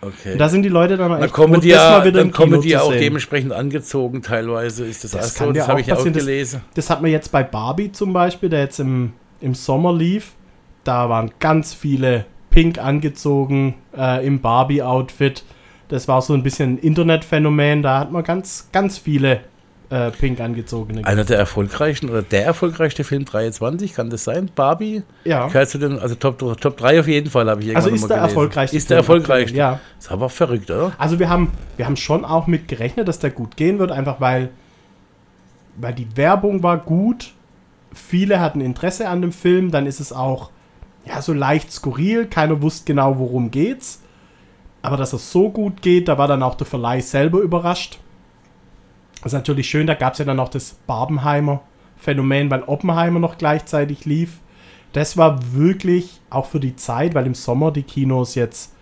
[0.00, 0.32] Okay.
[0.32, 2.76] Und da sind die Leute dann echt dann kommen froh, die ja, dann kommen die
[2.76, 4.86] auch dementsprechend angezogen teilweise.
[4.86, 5.52] Ist das, das so?
[5.52, 6.62] Das habe ich auch gelesen.
[6.74, 10.32] Das, das hat man jetzt bei Barbie zum Beispiel, der jetzt im, im Sommer lief.
[10.82, 15.44] Da waren ganz viele pink angezogen äh, im Barbie-Outfit.
[15.88, 17.82] Das war so ein bisschen ein Internetphänomen.
[17.82, 19.40] Da hat man ganz, ganz viele
[19.90, 21.04] äh, pink angezogene.
[21.04, 24.50] Einer der erfolgreichsten oder der erfolgreichste Film 23, kann das sein?
[24.54, 25.02] Barbie?
[25.24, 25.48] Ja.
[25.48, 28.08] Gehört zu den, also Top, Top 3 auf jeden Fall, habe ich irgendwann Also ist
[28.08, 28.28] der gelesen.
[28.28, 28.76] erfolgreichste.
[28.76, 29.56] Ist der erfolgreichste?
[29.56, 29.80] Ja.
[29.98, 30.92] Ist aber verrückt, oder?
[30.98, 34.20] Also wir haben, wir haben schon auch mit gerechnet, dass der gut gehen wird, einfach
[34.20, 34.50] weil,
[35.76, 37.32] weil die Werbung war gut.
[37.92, 39.72] Viele hatten Interesse an dem Film.
[39.72, 40.50] Dann ist es auch
[41.10, 42.26] ja, so leicht skurril.
[42.26, 44.02] Keiner wusste genau, worum geht's.
[44.82, 47.98] Aber dass es so gut geht, da war dann auch der Verleih selber überrascht.
[49.16, 51.60] Das ist natürlich schön, da gab es ja dann auch das Barbenheimer
[51.96, 54.38] Phänomen, weil Oppenheimer noch gleichzeitig lief.
[54.94, 58.74] Das war wirklich auch für die Zeit, weil im Sommer die Kinos jetzt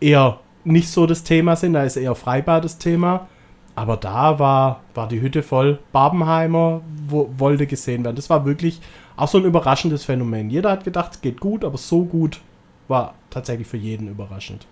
[0.00, 3.26] eher nicht so das Thema sind, da ist eher Freibad das Thema.
[3.74, 5.80] Aber da war, war die Hütte voll.
[5.90, 8.16] Barbenheimer wo, wollte gesehen werden.
[8.16, 8.80] Das war wirklich
[9.16, 10.50] auch so ein überraschendes Phänomen.
[10.50, 12.40] Jeder hat gedacht, es geht gut, aber so gut
[12.88, 14.66] war tatsächlich für jeden überraschend.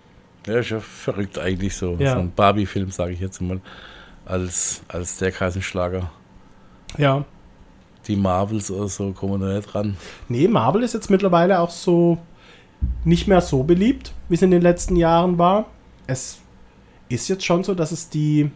[0.45, 1.95] Ja, ist ja verrückt eigentlich so.
[1.99, 2.13] Ja.
[2.13, 3.61] So ein Barbie-Film, sage ich jetzt mal,
[4.25, 6.11] als, als der Kassenschlager.
[6.97, 7.25] Ja.
[8.07, 9.95] Die Marvels oder so kommen da nicht ran.
[10.27, 12.17] Nee, Marvel ist jetzt mittlerweile auch so
[13.05, 15.67] nicht mehr so beliebt, wie es in den letzten Jahren war.
[16.05, 16.39] Es
[17.07, 18.51] ist jetzt schon so, dass es die,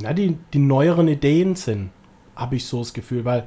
[0.00, 1.90] na, die, die neueren Ideen sind,
[2.34, 3.46] habe ich so das Gefühl, weil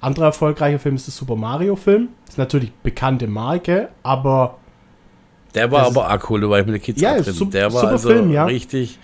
[0.00, 2.08] anderer erfolgreicher Film ist der Super Mario-Film.
[2.28, 4.58] Ist natürlich bekannte Marke, aber
[5.54, 7.34] der war aber auch cool, ich mit den Kids ja, drin.
[7.34, 8.44] Super, der war also Film, ja.
[8.44, 8.98] richtig,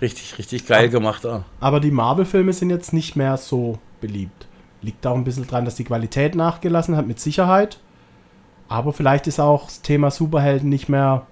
[0.00, 0.90] richtig, richtig geil ja.
[0.90, 1.26] gemacht.
[1.26, 1.42] Auch.
[1.60, 4.46] Aber die Marvel-Filme sind jetzt nicht mehr so beliebt.
[4.82, 7.78] Liegt auch ein bisschen dran, dass die Qualität nachgelassen hat, mit Sicherheit.
[8.68, 11.26] Aber vielleicht ist auch das Thema Superhelden nicht mehr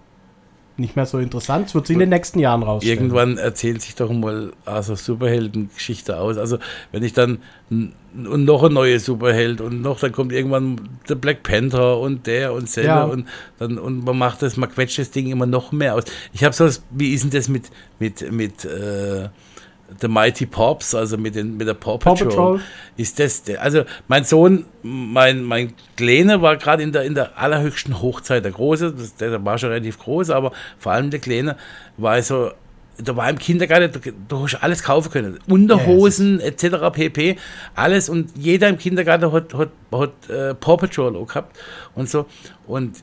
[0.78, 1.68] nicht mehr so interessant.
[1.68, 2.98] Es wird sich in den nächsten Jahren rausstellen.
[2.98, 6.38] Irgendwann erzählt sich doch mal also Superheldengeschichte aus.
[6.38, 6.58] Also
[6.92, 7.38] wenn ich dann
[7.70, 12.52] und noch ein neuer Superheld und noch, dann kommt irgendwann der Black Panther und der
[12.52, 13.04] und selber ja.
[13.04, 13.26] und
[13.58, 16.04] dann und man macht das, man quetscht das Ding immer noch mehr aus.
[16.32, 19.28] Ich habe so, wie ist denn das mit mit mit äh,
[20.00, 22.60] The Mighty Pops, also mit, den, mit der Paw Paw Patrol, Patrol.
[22.98, 27.38] ist das, der- also mein Sohn, mein, mein Kleine war gerade in der, in der
[27.38, 31.56] allerhöchsten Hochzeit, der Große, das, der war schon relativ groß, aber vor allem der Kleine
[31.96, 32.50] war so,
[33.02, 36.90] da war im Kindergarten, du, du hast alles kaufen können, Unterhosen etc.
[36.92, 37.36] pp,
[37.74, 41.56] alles und jeder im Kindergarten hat, hat, hat äh, Paw Patrol auch gehabt
[41.94, 42.26] und so
[42.66, 42.96] und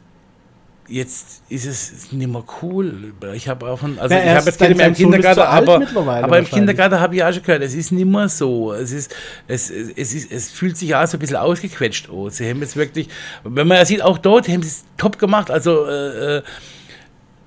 [0.88, 3.13] jetzt ist es nicht mehr cool.
[3.34, 5.82] Ich habe auch von, also Ja, ich habe jetzt keine mehr im Kindergarten, aber,
[6.24, 6.45] aber im.
[6.45, 8.74] Kindergarten habe ich auch schon gehört, es ist nicht mehr so.
[8.74, 9.13] Es ist,
[9.48, 12.38] es, es ist, es fühlt sich auch so ein bisschen ausgequetscht aus.
[12.38, 13.10] Sie haben jetzt wirklich,
[13.43, 15.50] wenn man ja sieht, auch dort haben sie es top gemacht.
[15.52, 16.41] Also äh, äh,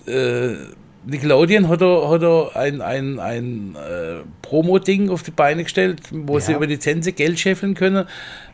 [0.06, 0.56] äh,
[1.06, 6.38] Nickelodeon hat da, hat da ein, ein, ein äh, Promo-Ding auf die Beine gestellt, wo
[6.38, 6.58] sie Ja.
[6.58, 8.06] über Lizenzen Geld scheffeln können.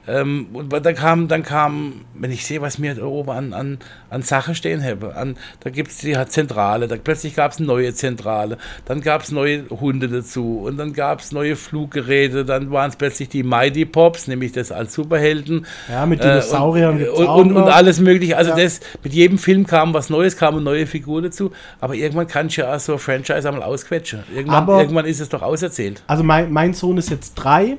[0.07, 3.79] Ähm, und dann kam, dann kam, wenn ich sehe, was mir da oben an, an,
[4.11, 7.67] an Sachen stehen habe, an, da gibt es die Zentrale, da plötzlich gab es eine
[7.67, 12.71] neue Zentrale, dann gab es neue Hunde dazu und dann gab es neue Fluggeräte, dann
[12.71, 15.67] waren es plötzlich die Mighty Pops, nämlich das als Superhelden.
[15.91, 17.75] Ja, mit Äh, Dinosauriern und, gibt's und, und, und noch.
[17.75, 18.37] alles mögliche.
[18.37, 18.57] Also Ja.
[18.57, 21.51] das, mit jedem Film kam was Neues, kam eine neue Figur dazu.
[21.81, 24.21] Aber irgendwann kann ich ja auch so ein Franchise einmal ausquetschen.
[24.35, 26.03] Irgendwann, Aber- irgendwann ist es doch auserzählt.
[26.07, 27.79] Also mein, mein Sohn ist jetzt drei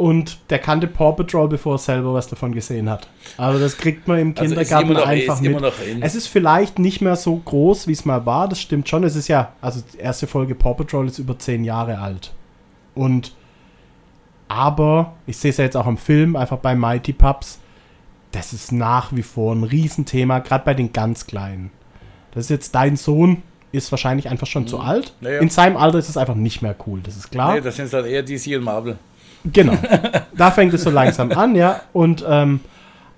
[0.00, 3.08] und der kannte Paw Patrol, bevor er selber was davon gesehen hat.
[3.36, 5.56] Also das kriegt man im Also Kindergarten immer noch- einfach mit.
[6.00, 9.04] Es ist vielleicht nicht mehr so groß, wie es mal war, das stimmt schon.
[9.04, 12.32] Es ist ja, also die erste Folge Paw Patrol ist über zehn Jahre alt.
[12.94, 13.32] Und
[14.48, 17.58] aber, ich sehe es ja jetzt auch im Film, einfach bei Mighty Pups,
[18.32, 21.70] das ist nach wie vor ein Riesenthema, gerade bei den ganz Kleinen.
[22.32, 25.12] Das ist jetzt dein Sohn, ist wahrscheinlich einfach schon zu alt.
[25.20, 25.26] Mhm.
[25.26, 25.40] Ja, ja.
[25.40, 27.54] In seinem Alter ist es einfach nicht mehr cool, das ist klar.
[27.54, 28.98] Nee, das sind dann eher DC und Marvel.
[29.44, 29.76] Genau.
[30.36, 31.80] da fängt es so langsam an, ja.
[31.92, 32.60] Und ähm,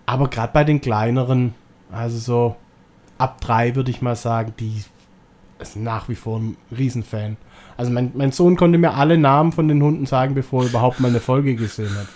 [0.06, 1.54] aber gerade bei den kleineren,
[1.90, 2.56] also so
[3.18, 4.82] ab drei würde ich mal sagen, die
[5.58, 7.36] ist nach wie vor ein Riesenfan.
[7.76, 11.00] Also mein, mein Sohn konnte mir alle Namen von den Hunden sagen, bevor er überhaupt
[11.00, 12.06] mal eine Folge gesehen hat.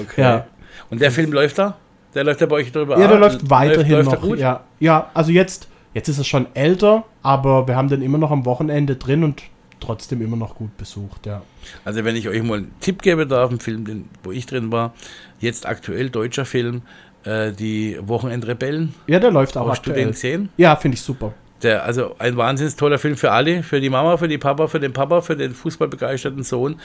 [0.00, 0.20] Okay.
[0.20, 0.46] Ja.
[0.90, 1.76] Und der Film läuft da?
[2.14, 2.98] Der läuft da bei euch drüber?
[2.98, 4.36] Ja, der Ah, läuft weiterhin läuft er noch.
[4.36, 8.30] Ja, ja, also jetzt, jetzt ist es schon älter, aber wir haben den immer noch
[8.30, 9.42] am Wochenende drin und
[9.84, 11.42] trotzdem immer noch gut besucht, ja.
[11.84, 14.72] Also wenn ich euch mal einen Tipp geben darf, ein Film, den, wo ich drin
[14.72, 14.94] war,
[15.40, 16.82] jetzt aktuell deutscher Film,
[17.24, 18.94] äh, die Wochenendrebellen.
[19.06, 20.12] Ja, der läuft auch Hast du den aktuell.
[20.12, 20.48] gesehen?
[20.56, 21.32] Ja, finde ich super.
[21.64, 24.80] Der, also ein wahnsinnig toller Film für alle, für die Mama, für die Papa, für
[24.80, 26.76] den Papa, für den fußballbegeisterten Sohn.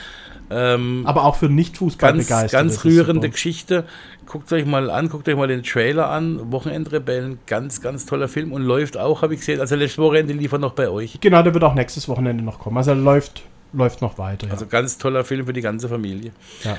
[0.50, 3.84] Ähm, Aber auch für nicht fußball ganz, ganz rührende Geschichte.
[4.26, 6.50] Guckt euch mal an, guckt euch mal den Trailer an.
[6.50, 9.60] Wochenendrebellen, ganz, ganz toller Film und läuft auch, habe ich gesehen.
[9.60, 11.18] Also letztes Wochenende lief er noch bei euch.
[11.20, 12.78] Genau, der wird auch nächstes Wochenende noch kommen.
[12.78, 13.42] Also er läuft,
[13.74, 14.46] läuft noch weiter.
[14.46, 14.54] Ja.
[14.54, 16.32] Also ganz toller Film für die ganze Familie.
[16.64, 16.78] Ja.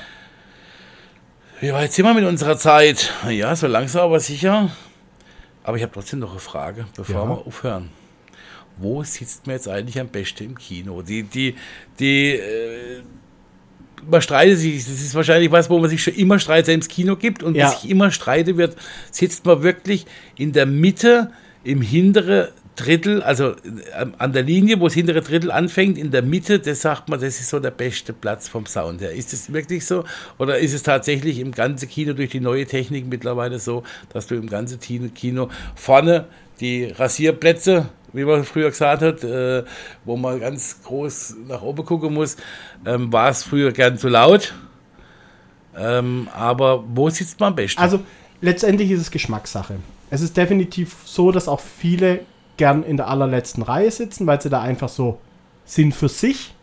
[1.60, 3.12] Wie weit sind wir mit unserer Zeit?
[3.30, 4.70] Ja, so langsam, aber sicher.
[5.64, 7.28] Aber ich habe trotzdem noch eine Frage, bevor Ja.
[7.28, 7.90] wir aufhören.
[8.78, 11.02] Wo sitzt man jetzt eigentlich am besten im Kino?
[11.02, 11.54] Die, die,
[11.98, 13.02] die, äh,
[14.10, 16.88] man streitet sich, das ist wahrscheinlich was, wo man sich schon immer streitet, wenn es
[16.88, 17.68] Kino gibt und Ja.
[17.68, 18.76] sich immer streiten wird,
[19.10, 21.30] sitzt man wirklich in der Mitte,
[21.64, 26.22] im hinteren Drittel, also äh, an der Linie, wo das hintere Drittel anfängt, in der
[26.22, 29.12] Mitte, das sagt man, das ist so der beste Platz vom Sound her.
[29.12, 30.04] Ist es wirklich so?
[30.38, 33.82] Oder ist es tatsächlich im ganzen Kino durch die neue Technik mittlerweile so,
[34.12, 36.26] dass du im ganzen Kino, Kino vorne
[36.60, 39.64] die Rasierplätze, wie man früher gesagt hat, äh,
[40.04, 42.36] wo man ganz groß nach oben gucken muss,
[42.86, 44.54] ähm, war es früher gern zu laut.
[45.76, 47.80] Ähm, aber wo sitzt man am besten?
[47.80, 48.00] Also
[48.40, 49.76] letztendlich ist es Geschmackssache.
[50.10, 52.20] Es ist definitiv so, dass auch viele
[52.56, 55.18] gern in der allerletzten Reihe sitzen, weil sie da einfach so
[55.64, 56.54] sind für sich.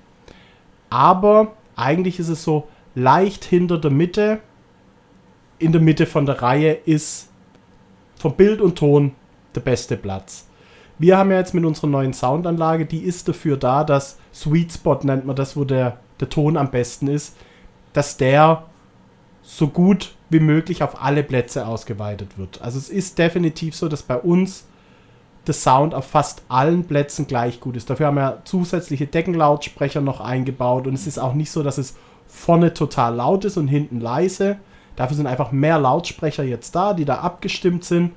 [0.90, 4.40] Aber eigentlich ist es so leicht hinter der Mitte.
[5.58, 7.30] In der Mitte von der Reihe ist
[8.18, 9.14] vom Bild und Ton
[9.56, 10.48] der beste Platz.
[10.98, 15.00] Wir haben ja jetzt mit unserer neuen Soundanlage, die ist dafür da, dass Sweet Spot
[15.04, 17.38] nennt man das, wo der, der Ton am besten ist,
[17.94, 18.66] dass der
[19.42, 22.62] so gut wie möglich auf alle Plätze ausgeweitet wird.
[22.62, 24.66] Also es ist definitiv so, dass bei uns
[25.48, 27.90] der Sound auf fast allen Plätzen gleich gut ist.
[27.90, 31.96] Dafür haben wir zusätzliche Deckenlautsprecher noch eingebaut und es ist auch nicht so, dass es
[32.28, 34.58] vorne total laut ist und hinten leise.
[34.96, 38.12] Dafür sind einfach mehr Lautsprecher jetzt da, die da abgestimmt sind.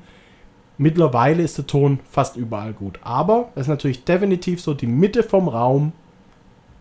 [0.78, 2.98] Mittlerweile ist der Ton fast überall gut.
[3.02, 5.92] Aber es ist natürlich definitiv so, die Mitte vom Raum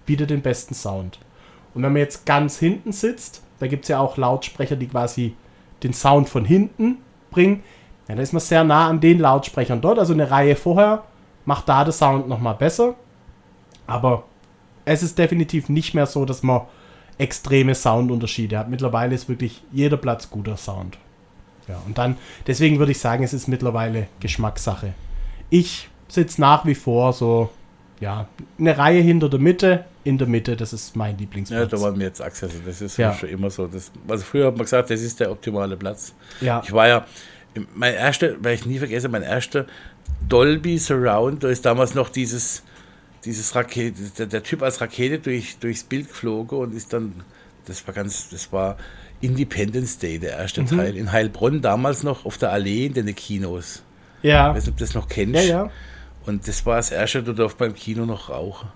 [0.06, 1.20] bietet den besten Sound.
[1.74, 5.36] Und wenn man jetzt ganz hinten sitzt, da gibt es ja auch Lautsprecher, die quasi
[5.84, 6.98] den Sound von hinten
[7.30, 7.64] bringen.
[8.12, 9.98] Ja, da ist man sehr nah an den Lautsprechern dort.
[9.98, 11.04] Also eine Reihe vorher
[11.46, 12.96] macht da der Sound nochmal besser.
[13.88, 14.24] Aber
[14.84, 16.64] es ist definitiv nicht mehr so, dass man
[17.18, 18.70] extreme Soundunterschiede hat.
[18.70, 20.98] Mittlerweile ist wirklich jeder Platz guter Sound.
[21.70, 24.94] Ja, und dann, deswegen würde ich sagen, es ist mittlerweile Geschmackssache.
[25.50, 27.50] Ich sitze nach wie vor so
[28.02, 28.28] ja,
[28.60, 31.72] eine Reihe hinter der Mitte, in der Mitte, das ist mein Lieblingsplatz.
[31.72, 32.50] Ja, da waren wir jetzt Achse.
[32.66, 33.14] Das ist Ja.
[33.14, 33.68] schon immer so.
[33.68, 36.14] Das, also früher hat man gesagt, das ist der optimale Platz.
[36.42, 36.62] Ja.
[36.66, 37.06] Ich war ja,
[37.76, 39.66] mein erster, werde ich nie vergessen, mein erster
[40.28, 42.64] Dolby Surround, da ist damals noch dieses,
[43.26, 47.24] dieses Rakete, der, der Typ als Rakete durch, durchs Bild geflogen und ist dann,
[47.66, 48.78] das war ganz, das war
[49.20, 53.84] Independence Day, der erste Teil, in Heilbronn, damals noch auf der Allee in den Kinos.
[54.22, 54.54] Ich ja.
[54.54, 55.36] weiß nicht, ob du das noch kennst.
[55.36, 55.72] Ja, ja.
[56.26, 58.70] Und das war das erste, du darfst beim Kino noch rauchen.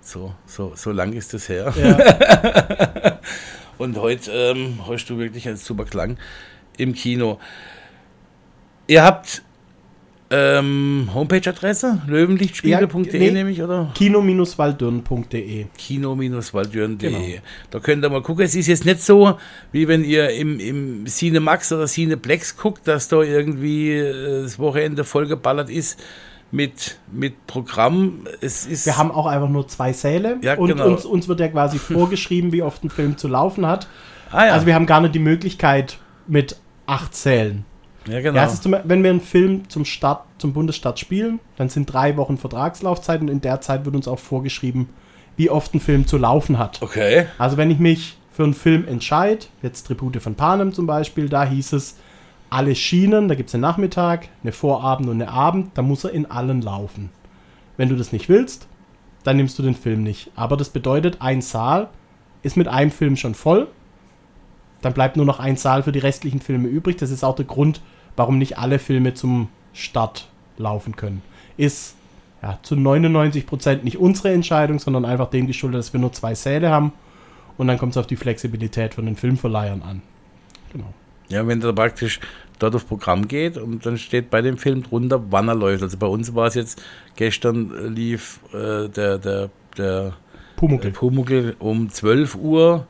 [0.00, 1.72] So, so, so lang ist das her.
[1.76, 3.18] ja.
[3.78, 6.16] Und heute ähm, hast du wirklich einen super Klang
[6.76, 7.40] im Kino.
[8.92, 9.42] Ihr habt
[10.28, 13.30] ähm, Homepage-Adresse, löwenlichtspiele.de Ja, nee.
[13.30, 13.90] nehme ich, oder?
[13.94, 15.64] Kino-waldürn.de.
[15.78, 17.10] kino-waldürn.de.
[17.10, 17.42] Genau.
[17.70, 18.44] Da könnt ihr mal gucken.
[18.44, 19.38] Es ist jetzt nicht so,
[19.72, 25.04] wie wenn ihr im, im Cinemax oder Cineplex guckt, dass da irgendwie äh, das Wochenende
[25.04, 25.98] vollgeballert ist
[26.50, 28.26] mit, mit Programm.
[28.42, 30.88] Es ist Wir haben auch einfach nur zwei Säle Ja, und genau.
[30.88, 33.88] uns, uns wird ja quasi vorgeschrieben, wie oft ein Film zu laufen hat.
[34.30, 34.52] ah, ja.
[34.52, 37.64] Also wir haben gar nicht die Möglichkeit mit acht Sälen.
[38.06, 38.36] Ja, genau.
[38.36, 42.38] Ja, zum, wenn wir einen Film zum Start, zum Bundesstart spielen, dann sind drei Wochen
[42.38, 44.88] Vertragslaufzeit und in der Zeit wird uns auch vorgeschrieben,
[45.36, 46.82] wie oft ein Film zu laufen hat.
[46.82, 47.26] okay.
[47.38, 51.44] Also wenn ich mich für einen Film entscheide, jetzt Tribute von Panem zum Beispiel, da
[51.44, 51.96] hieß es,
[52.50, 56.10] alle Schienen, da gibt es einen Nachmittag, eine Vorabend und eine Abend, da muss er
[56.10, 57.10] in allen laufen.
[57.78, 58.68] Wenn du das nicht willst,
[59.24, 60.30] dann nimmst du den Film nicht.
[60.36, 61.88] Aber das bedeutet, ein Saal
[62.42, 63.68] ist mit einem Film schon voll.
[64.82, 66.96] Dann bleibt nur noch ein Saal für die restlichen Filme übrig.
[66.96, 67.80] Das ist auch der Grund,
[68.16, 70.28] warum nicht alle Filme zum Start
[70.58, 71.22] laufen können.
[71.56, 71.96] Ist
[72.42, 76.70] ja, zu 99% nicht unsere Entscheidung, sondern einfach dem geschuldet, dass wir nur zwei Säle
[76.70, 76.92] haben.
[77.56, 80.02] Und dann kommt es auf die Flexibilität von den Filmverleihern an.
[80.72, 80.92] Genau.
[81.28, 82.20] Ja, wenn der praktisch
[82.58, 85.82] dort auf Programm geht und dann steht bei dem Film drunter, wann er läuft.
[85.82, 86.82] Also bei uns war es jetzt,
[87.16, 90.14] gestern äh, lief äh, der, der, der
[90.56, 90.90] Pumuckl.
[90.90, 92.86] Pumuckl um 12 Uhr.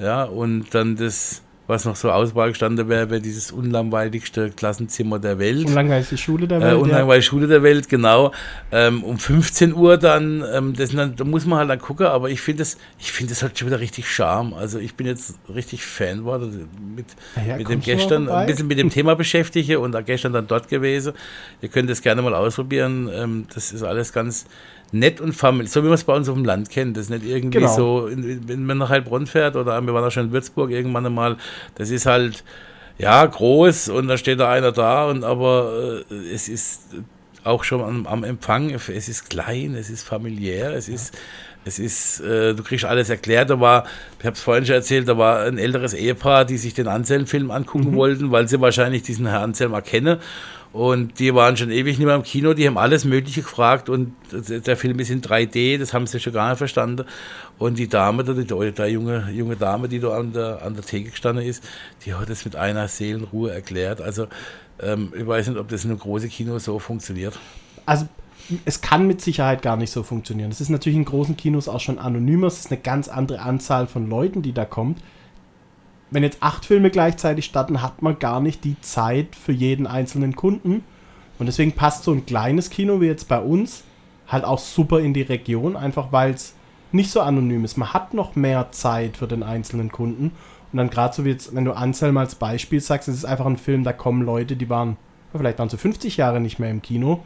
[0.00, 5.38] Ja, und dann das, was noch so Auswahl gestanden wäre, wäre dieses unlangweiligste Klassenzimmer der
[5.38, 5.66] Welt.
[5.66, 6.70] Unlangweilig Schule der Äh, Welt.
[6.72, 6.76] ja.
[6.78, 8.32] unlangweilig Schule der Welt, genau.
[8.72, 12.30] Ähm, um 15 Uhr dann, ähm, das, dann, da muss man halt dann gucken, aber
[12.30, 14.54] ich finde das, ich finde das hat schon wieder richtig Charme.
[14.54, 18.66] Also ich bin jetzt richtig Fan geworden mit, Na ja, mit dem gestern, ein bisschen
[18.66, 21.12] mit dem Thema beschäftige und gestern dann dort gewesen.
[21.60, 23.08] Ihr könnt das gerne mal ausprobieren.
[23.12, 24.46] Ähm, das ist alles ganz
[24.92, 26.96] nett und familiär, so wie man es bei uns auf dem Land kennt.
[26.96, 27.74] Das ist nicht irgendwie Genau.
[27.74, 31.36] so, wenn man nach Heilbronn fährt oder wir waren auch schon in Würzburg irgendwann einmal,
[31.74, 32.44] das ist halt,
[32.98, 36.82] ja, groß und da steht da einer da und aber äh, es ist
[37.44, 41.16] auch schon am, am Empfang, es ist klein, es ist familiär, es ist,
[41.64, 43.50] es ist, äh, du kriegst alles erklärt.
[43.50, 43.84] Da war,
[44.20, 47.50] ich habe es vorhin schon erzählt, da war ein älteres Ehepaar, die sich den Anselm-Film
[47.50, 50.18] angucken wollten, weil sie wahrscheinlich diesen Herrn Anselm erkennen.
[50.72, 54.14] Und die waren schon ewig nicht mehr im Kino, die haben alles Mögliche gefragt und
[54.32, 57.04] der Film ist in 3D, das haben sie schon gar nicht verstanden.
[57.58, 60.82] Und die Dame, die, die, die junge, junge Dame, die da an der, an der
[60.82, 61.62] Theke gestanden ist,
[62.06, 64.00] die hat das mit einer Seelenruhe erklärt.
[64.00, 64.28] Also
[64.80, 67.38] ähm, ich weiß nicht, ob das in einem großen Kino so funktioniert.
[67.84, 68.06] also
[68.64, 70.50] es kann mit Sicherheit gar nicht so funktionieren.
[70.50, 72.48] Es ist natürlich in großen Kinos auch schon anonymer.
[72.48, 74.98] Es ist eine ganz andere Anzahl von Leuten, die da kommt.
[76.12, 80.36] Wenn jetzt acht Filme gleichzeitig starten, hat man gar nicht die Zeit für jeden einzelnen
[80.36, 80.84] Kunden.
[81.38, 83.82] Und deswegen passt so ein kleines Kino wie jetzt bei uns
[84.28, 86.54] halt auch super in die Region, einfach weil es
[86.92, 87.76] nicht so anonym ist.
[87.76, 90.32] Man hat noch mehr Zeit für den einzelnen Kunden.
[90.72, 93.46] Und dann gerade so wie jetzt, wenn du Anselm als Beispiel sagst, es ist einfach
[93.46, 94.96] ein Film, da kommen Leute, die waren,
[95.34, 97.22] vielleicht waren sie 50 Jahre nicht mehr im Kino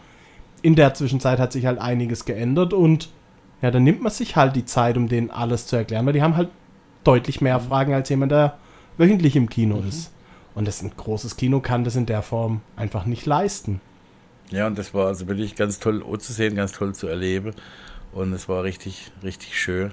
[0.63, 3.11] in der Zwischenzeit hat sich halt einiges geändert und
[3.63, 6.23] ja, dann nimmt man sich halt die Zeit, um denen alles zu erklären, weil die
[6.23, 6.49] haben halt
[7.05, 8.59] deutlich mehr Fragen als jemand, der
[8.99, 10.13] wöchentlich im Kino ist.
[10.55, 13.81] Und das ein großes Kino kann das in der Form einfach nicht leisten.
[14.51, 17.53] Ja, und das war also wirklich ganz toll zu sehen, ganz toll zu erleben.
[18.13, 19.93] Und es war richtig, richtig schön.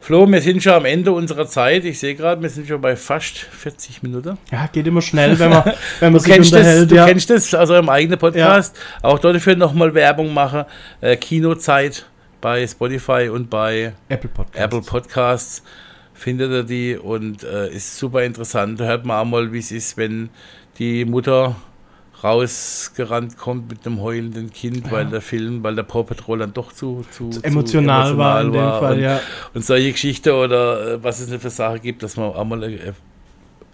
[0.00, 1.84] Flo, wir sind schon am Ende unserer Zeit.
[1.84, 4.36] Ich sehe gerade, wir sind schon bei fast 40 Minuten.
[4.50, 5.64] Ja, geht immer schnell, wenn man,
[6.00, 6.90] wenn man Du sich kennst, das, unterhält.
[6.90, 7.06] du ja.
[7.06, 8.76] kennst das aus eurem eigenen Podcast.
[9.00, 10.64] Auch dafür nochmal Werbung machen.
[11.00, 12.04] Äh, Kinozeit
[12.40, 14.64] bei Spotify und bei Apple Podcast.
[14.64, 15.62] Apple Podcasts
[16.22, 18.78] findet ihr die und äh, ist super interessant.
[18.78, 20.30] Da hört man auch mal, wie es ist, wenn
[20.78, 21.56] die Mutter
[22.22, 26.72] rausgerannt kommt mit einem heulenden Kind, weil der Film, weil der Paw Patrol dann doch
[26.72, 29.20] zu, zu, zu emotional, war in dem Fall, und, ja.
[29.54, 32.62] und solche Geschichte oder äh, was es nicht für Sache gibt, dass man auch mal
[32.62, 32.92] äh,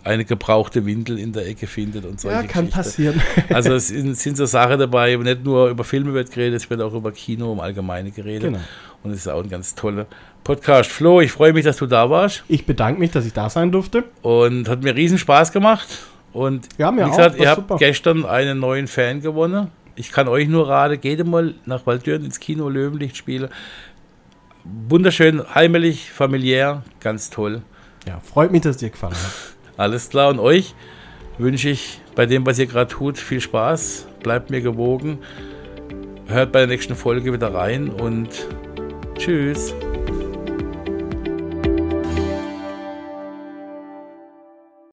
[0.04, 2.70] eine gebrauchte Windel in der Ecke findet und solche Ja, kann Geschichten.
[2.70, 3.22] passieren.
[3.50, 6.80] Also es sind, sind so Sachen dabei, nicht nur über Filme wird geredet, es wird
[6.80, 8.44] auch über Kino im Allgemeinen geredet.
[8.44, 8.60] Genau.
[9.08, 10.06] Und es ist auch ein ganz toller
[10.44, 10.90] Podcast.
[10.90, 13.72] Flo, ich freue mich, dass du da warst Ich bedanke mich, dass ich da sein
[13.72, 14.04] durfte.
[14.22, 15.88] und hat mir riesen Spaß gemacht.
[16.32, 17.76] Und Ja, wie auch, gesagt, war ihr habt super.
[17.76, 19.68] gestern einen neuen Fan gewonnen.
[19.96, 23.48] Ich kann euch nur raten, geht mal nach Waldürn ins Kino Löwenlicht spielen.
[24.88, 27.62] Wunderschön, heimelig, familiär, ganz toll.
[28.06, 29.32] Ja, freut mich, dass es dir gefallen hat.
[29.76, 30.28] Alles klar.
[30.30, 30.74] Und euch
[31.38, 34.06] wünsche ich bei dem, was ihr gerade tut, viel Spaß.
[34.22, 35.18] Bleibt mir gewogen.
[36.26, 38.28] Hört bei der nächsten Folge wieder rein und
[39.18, 39.74] Tschüss.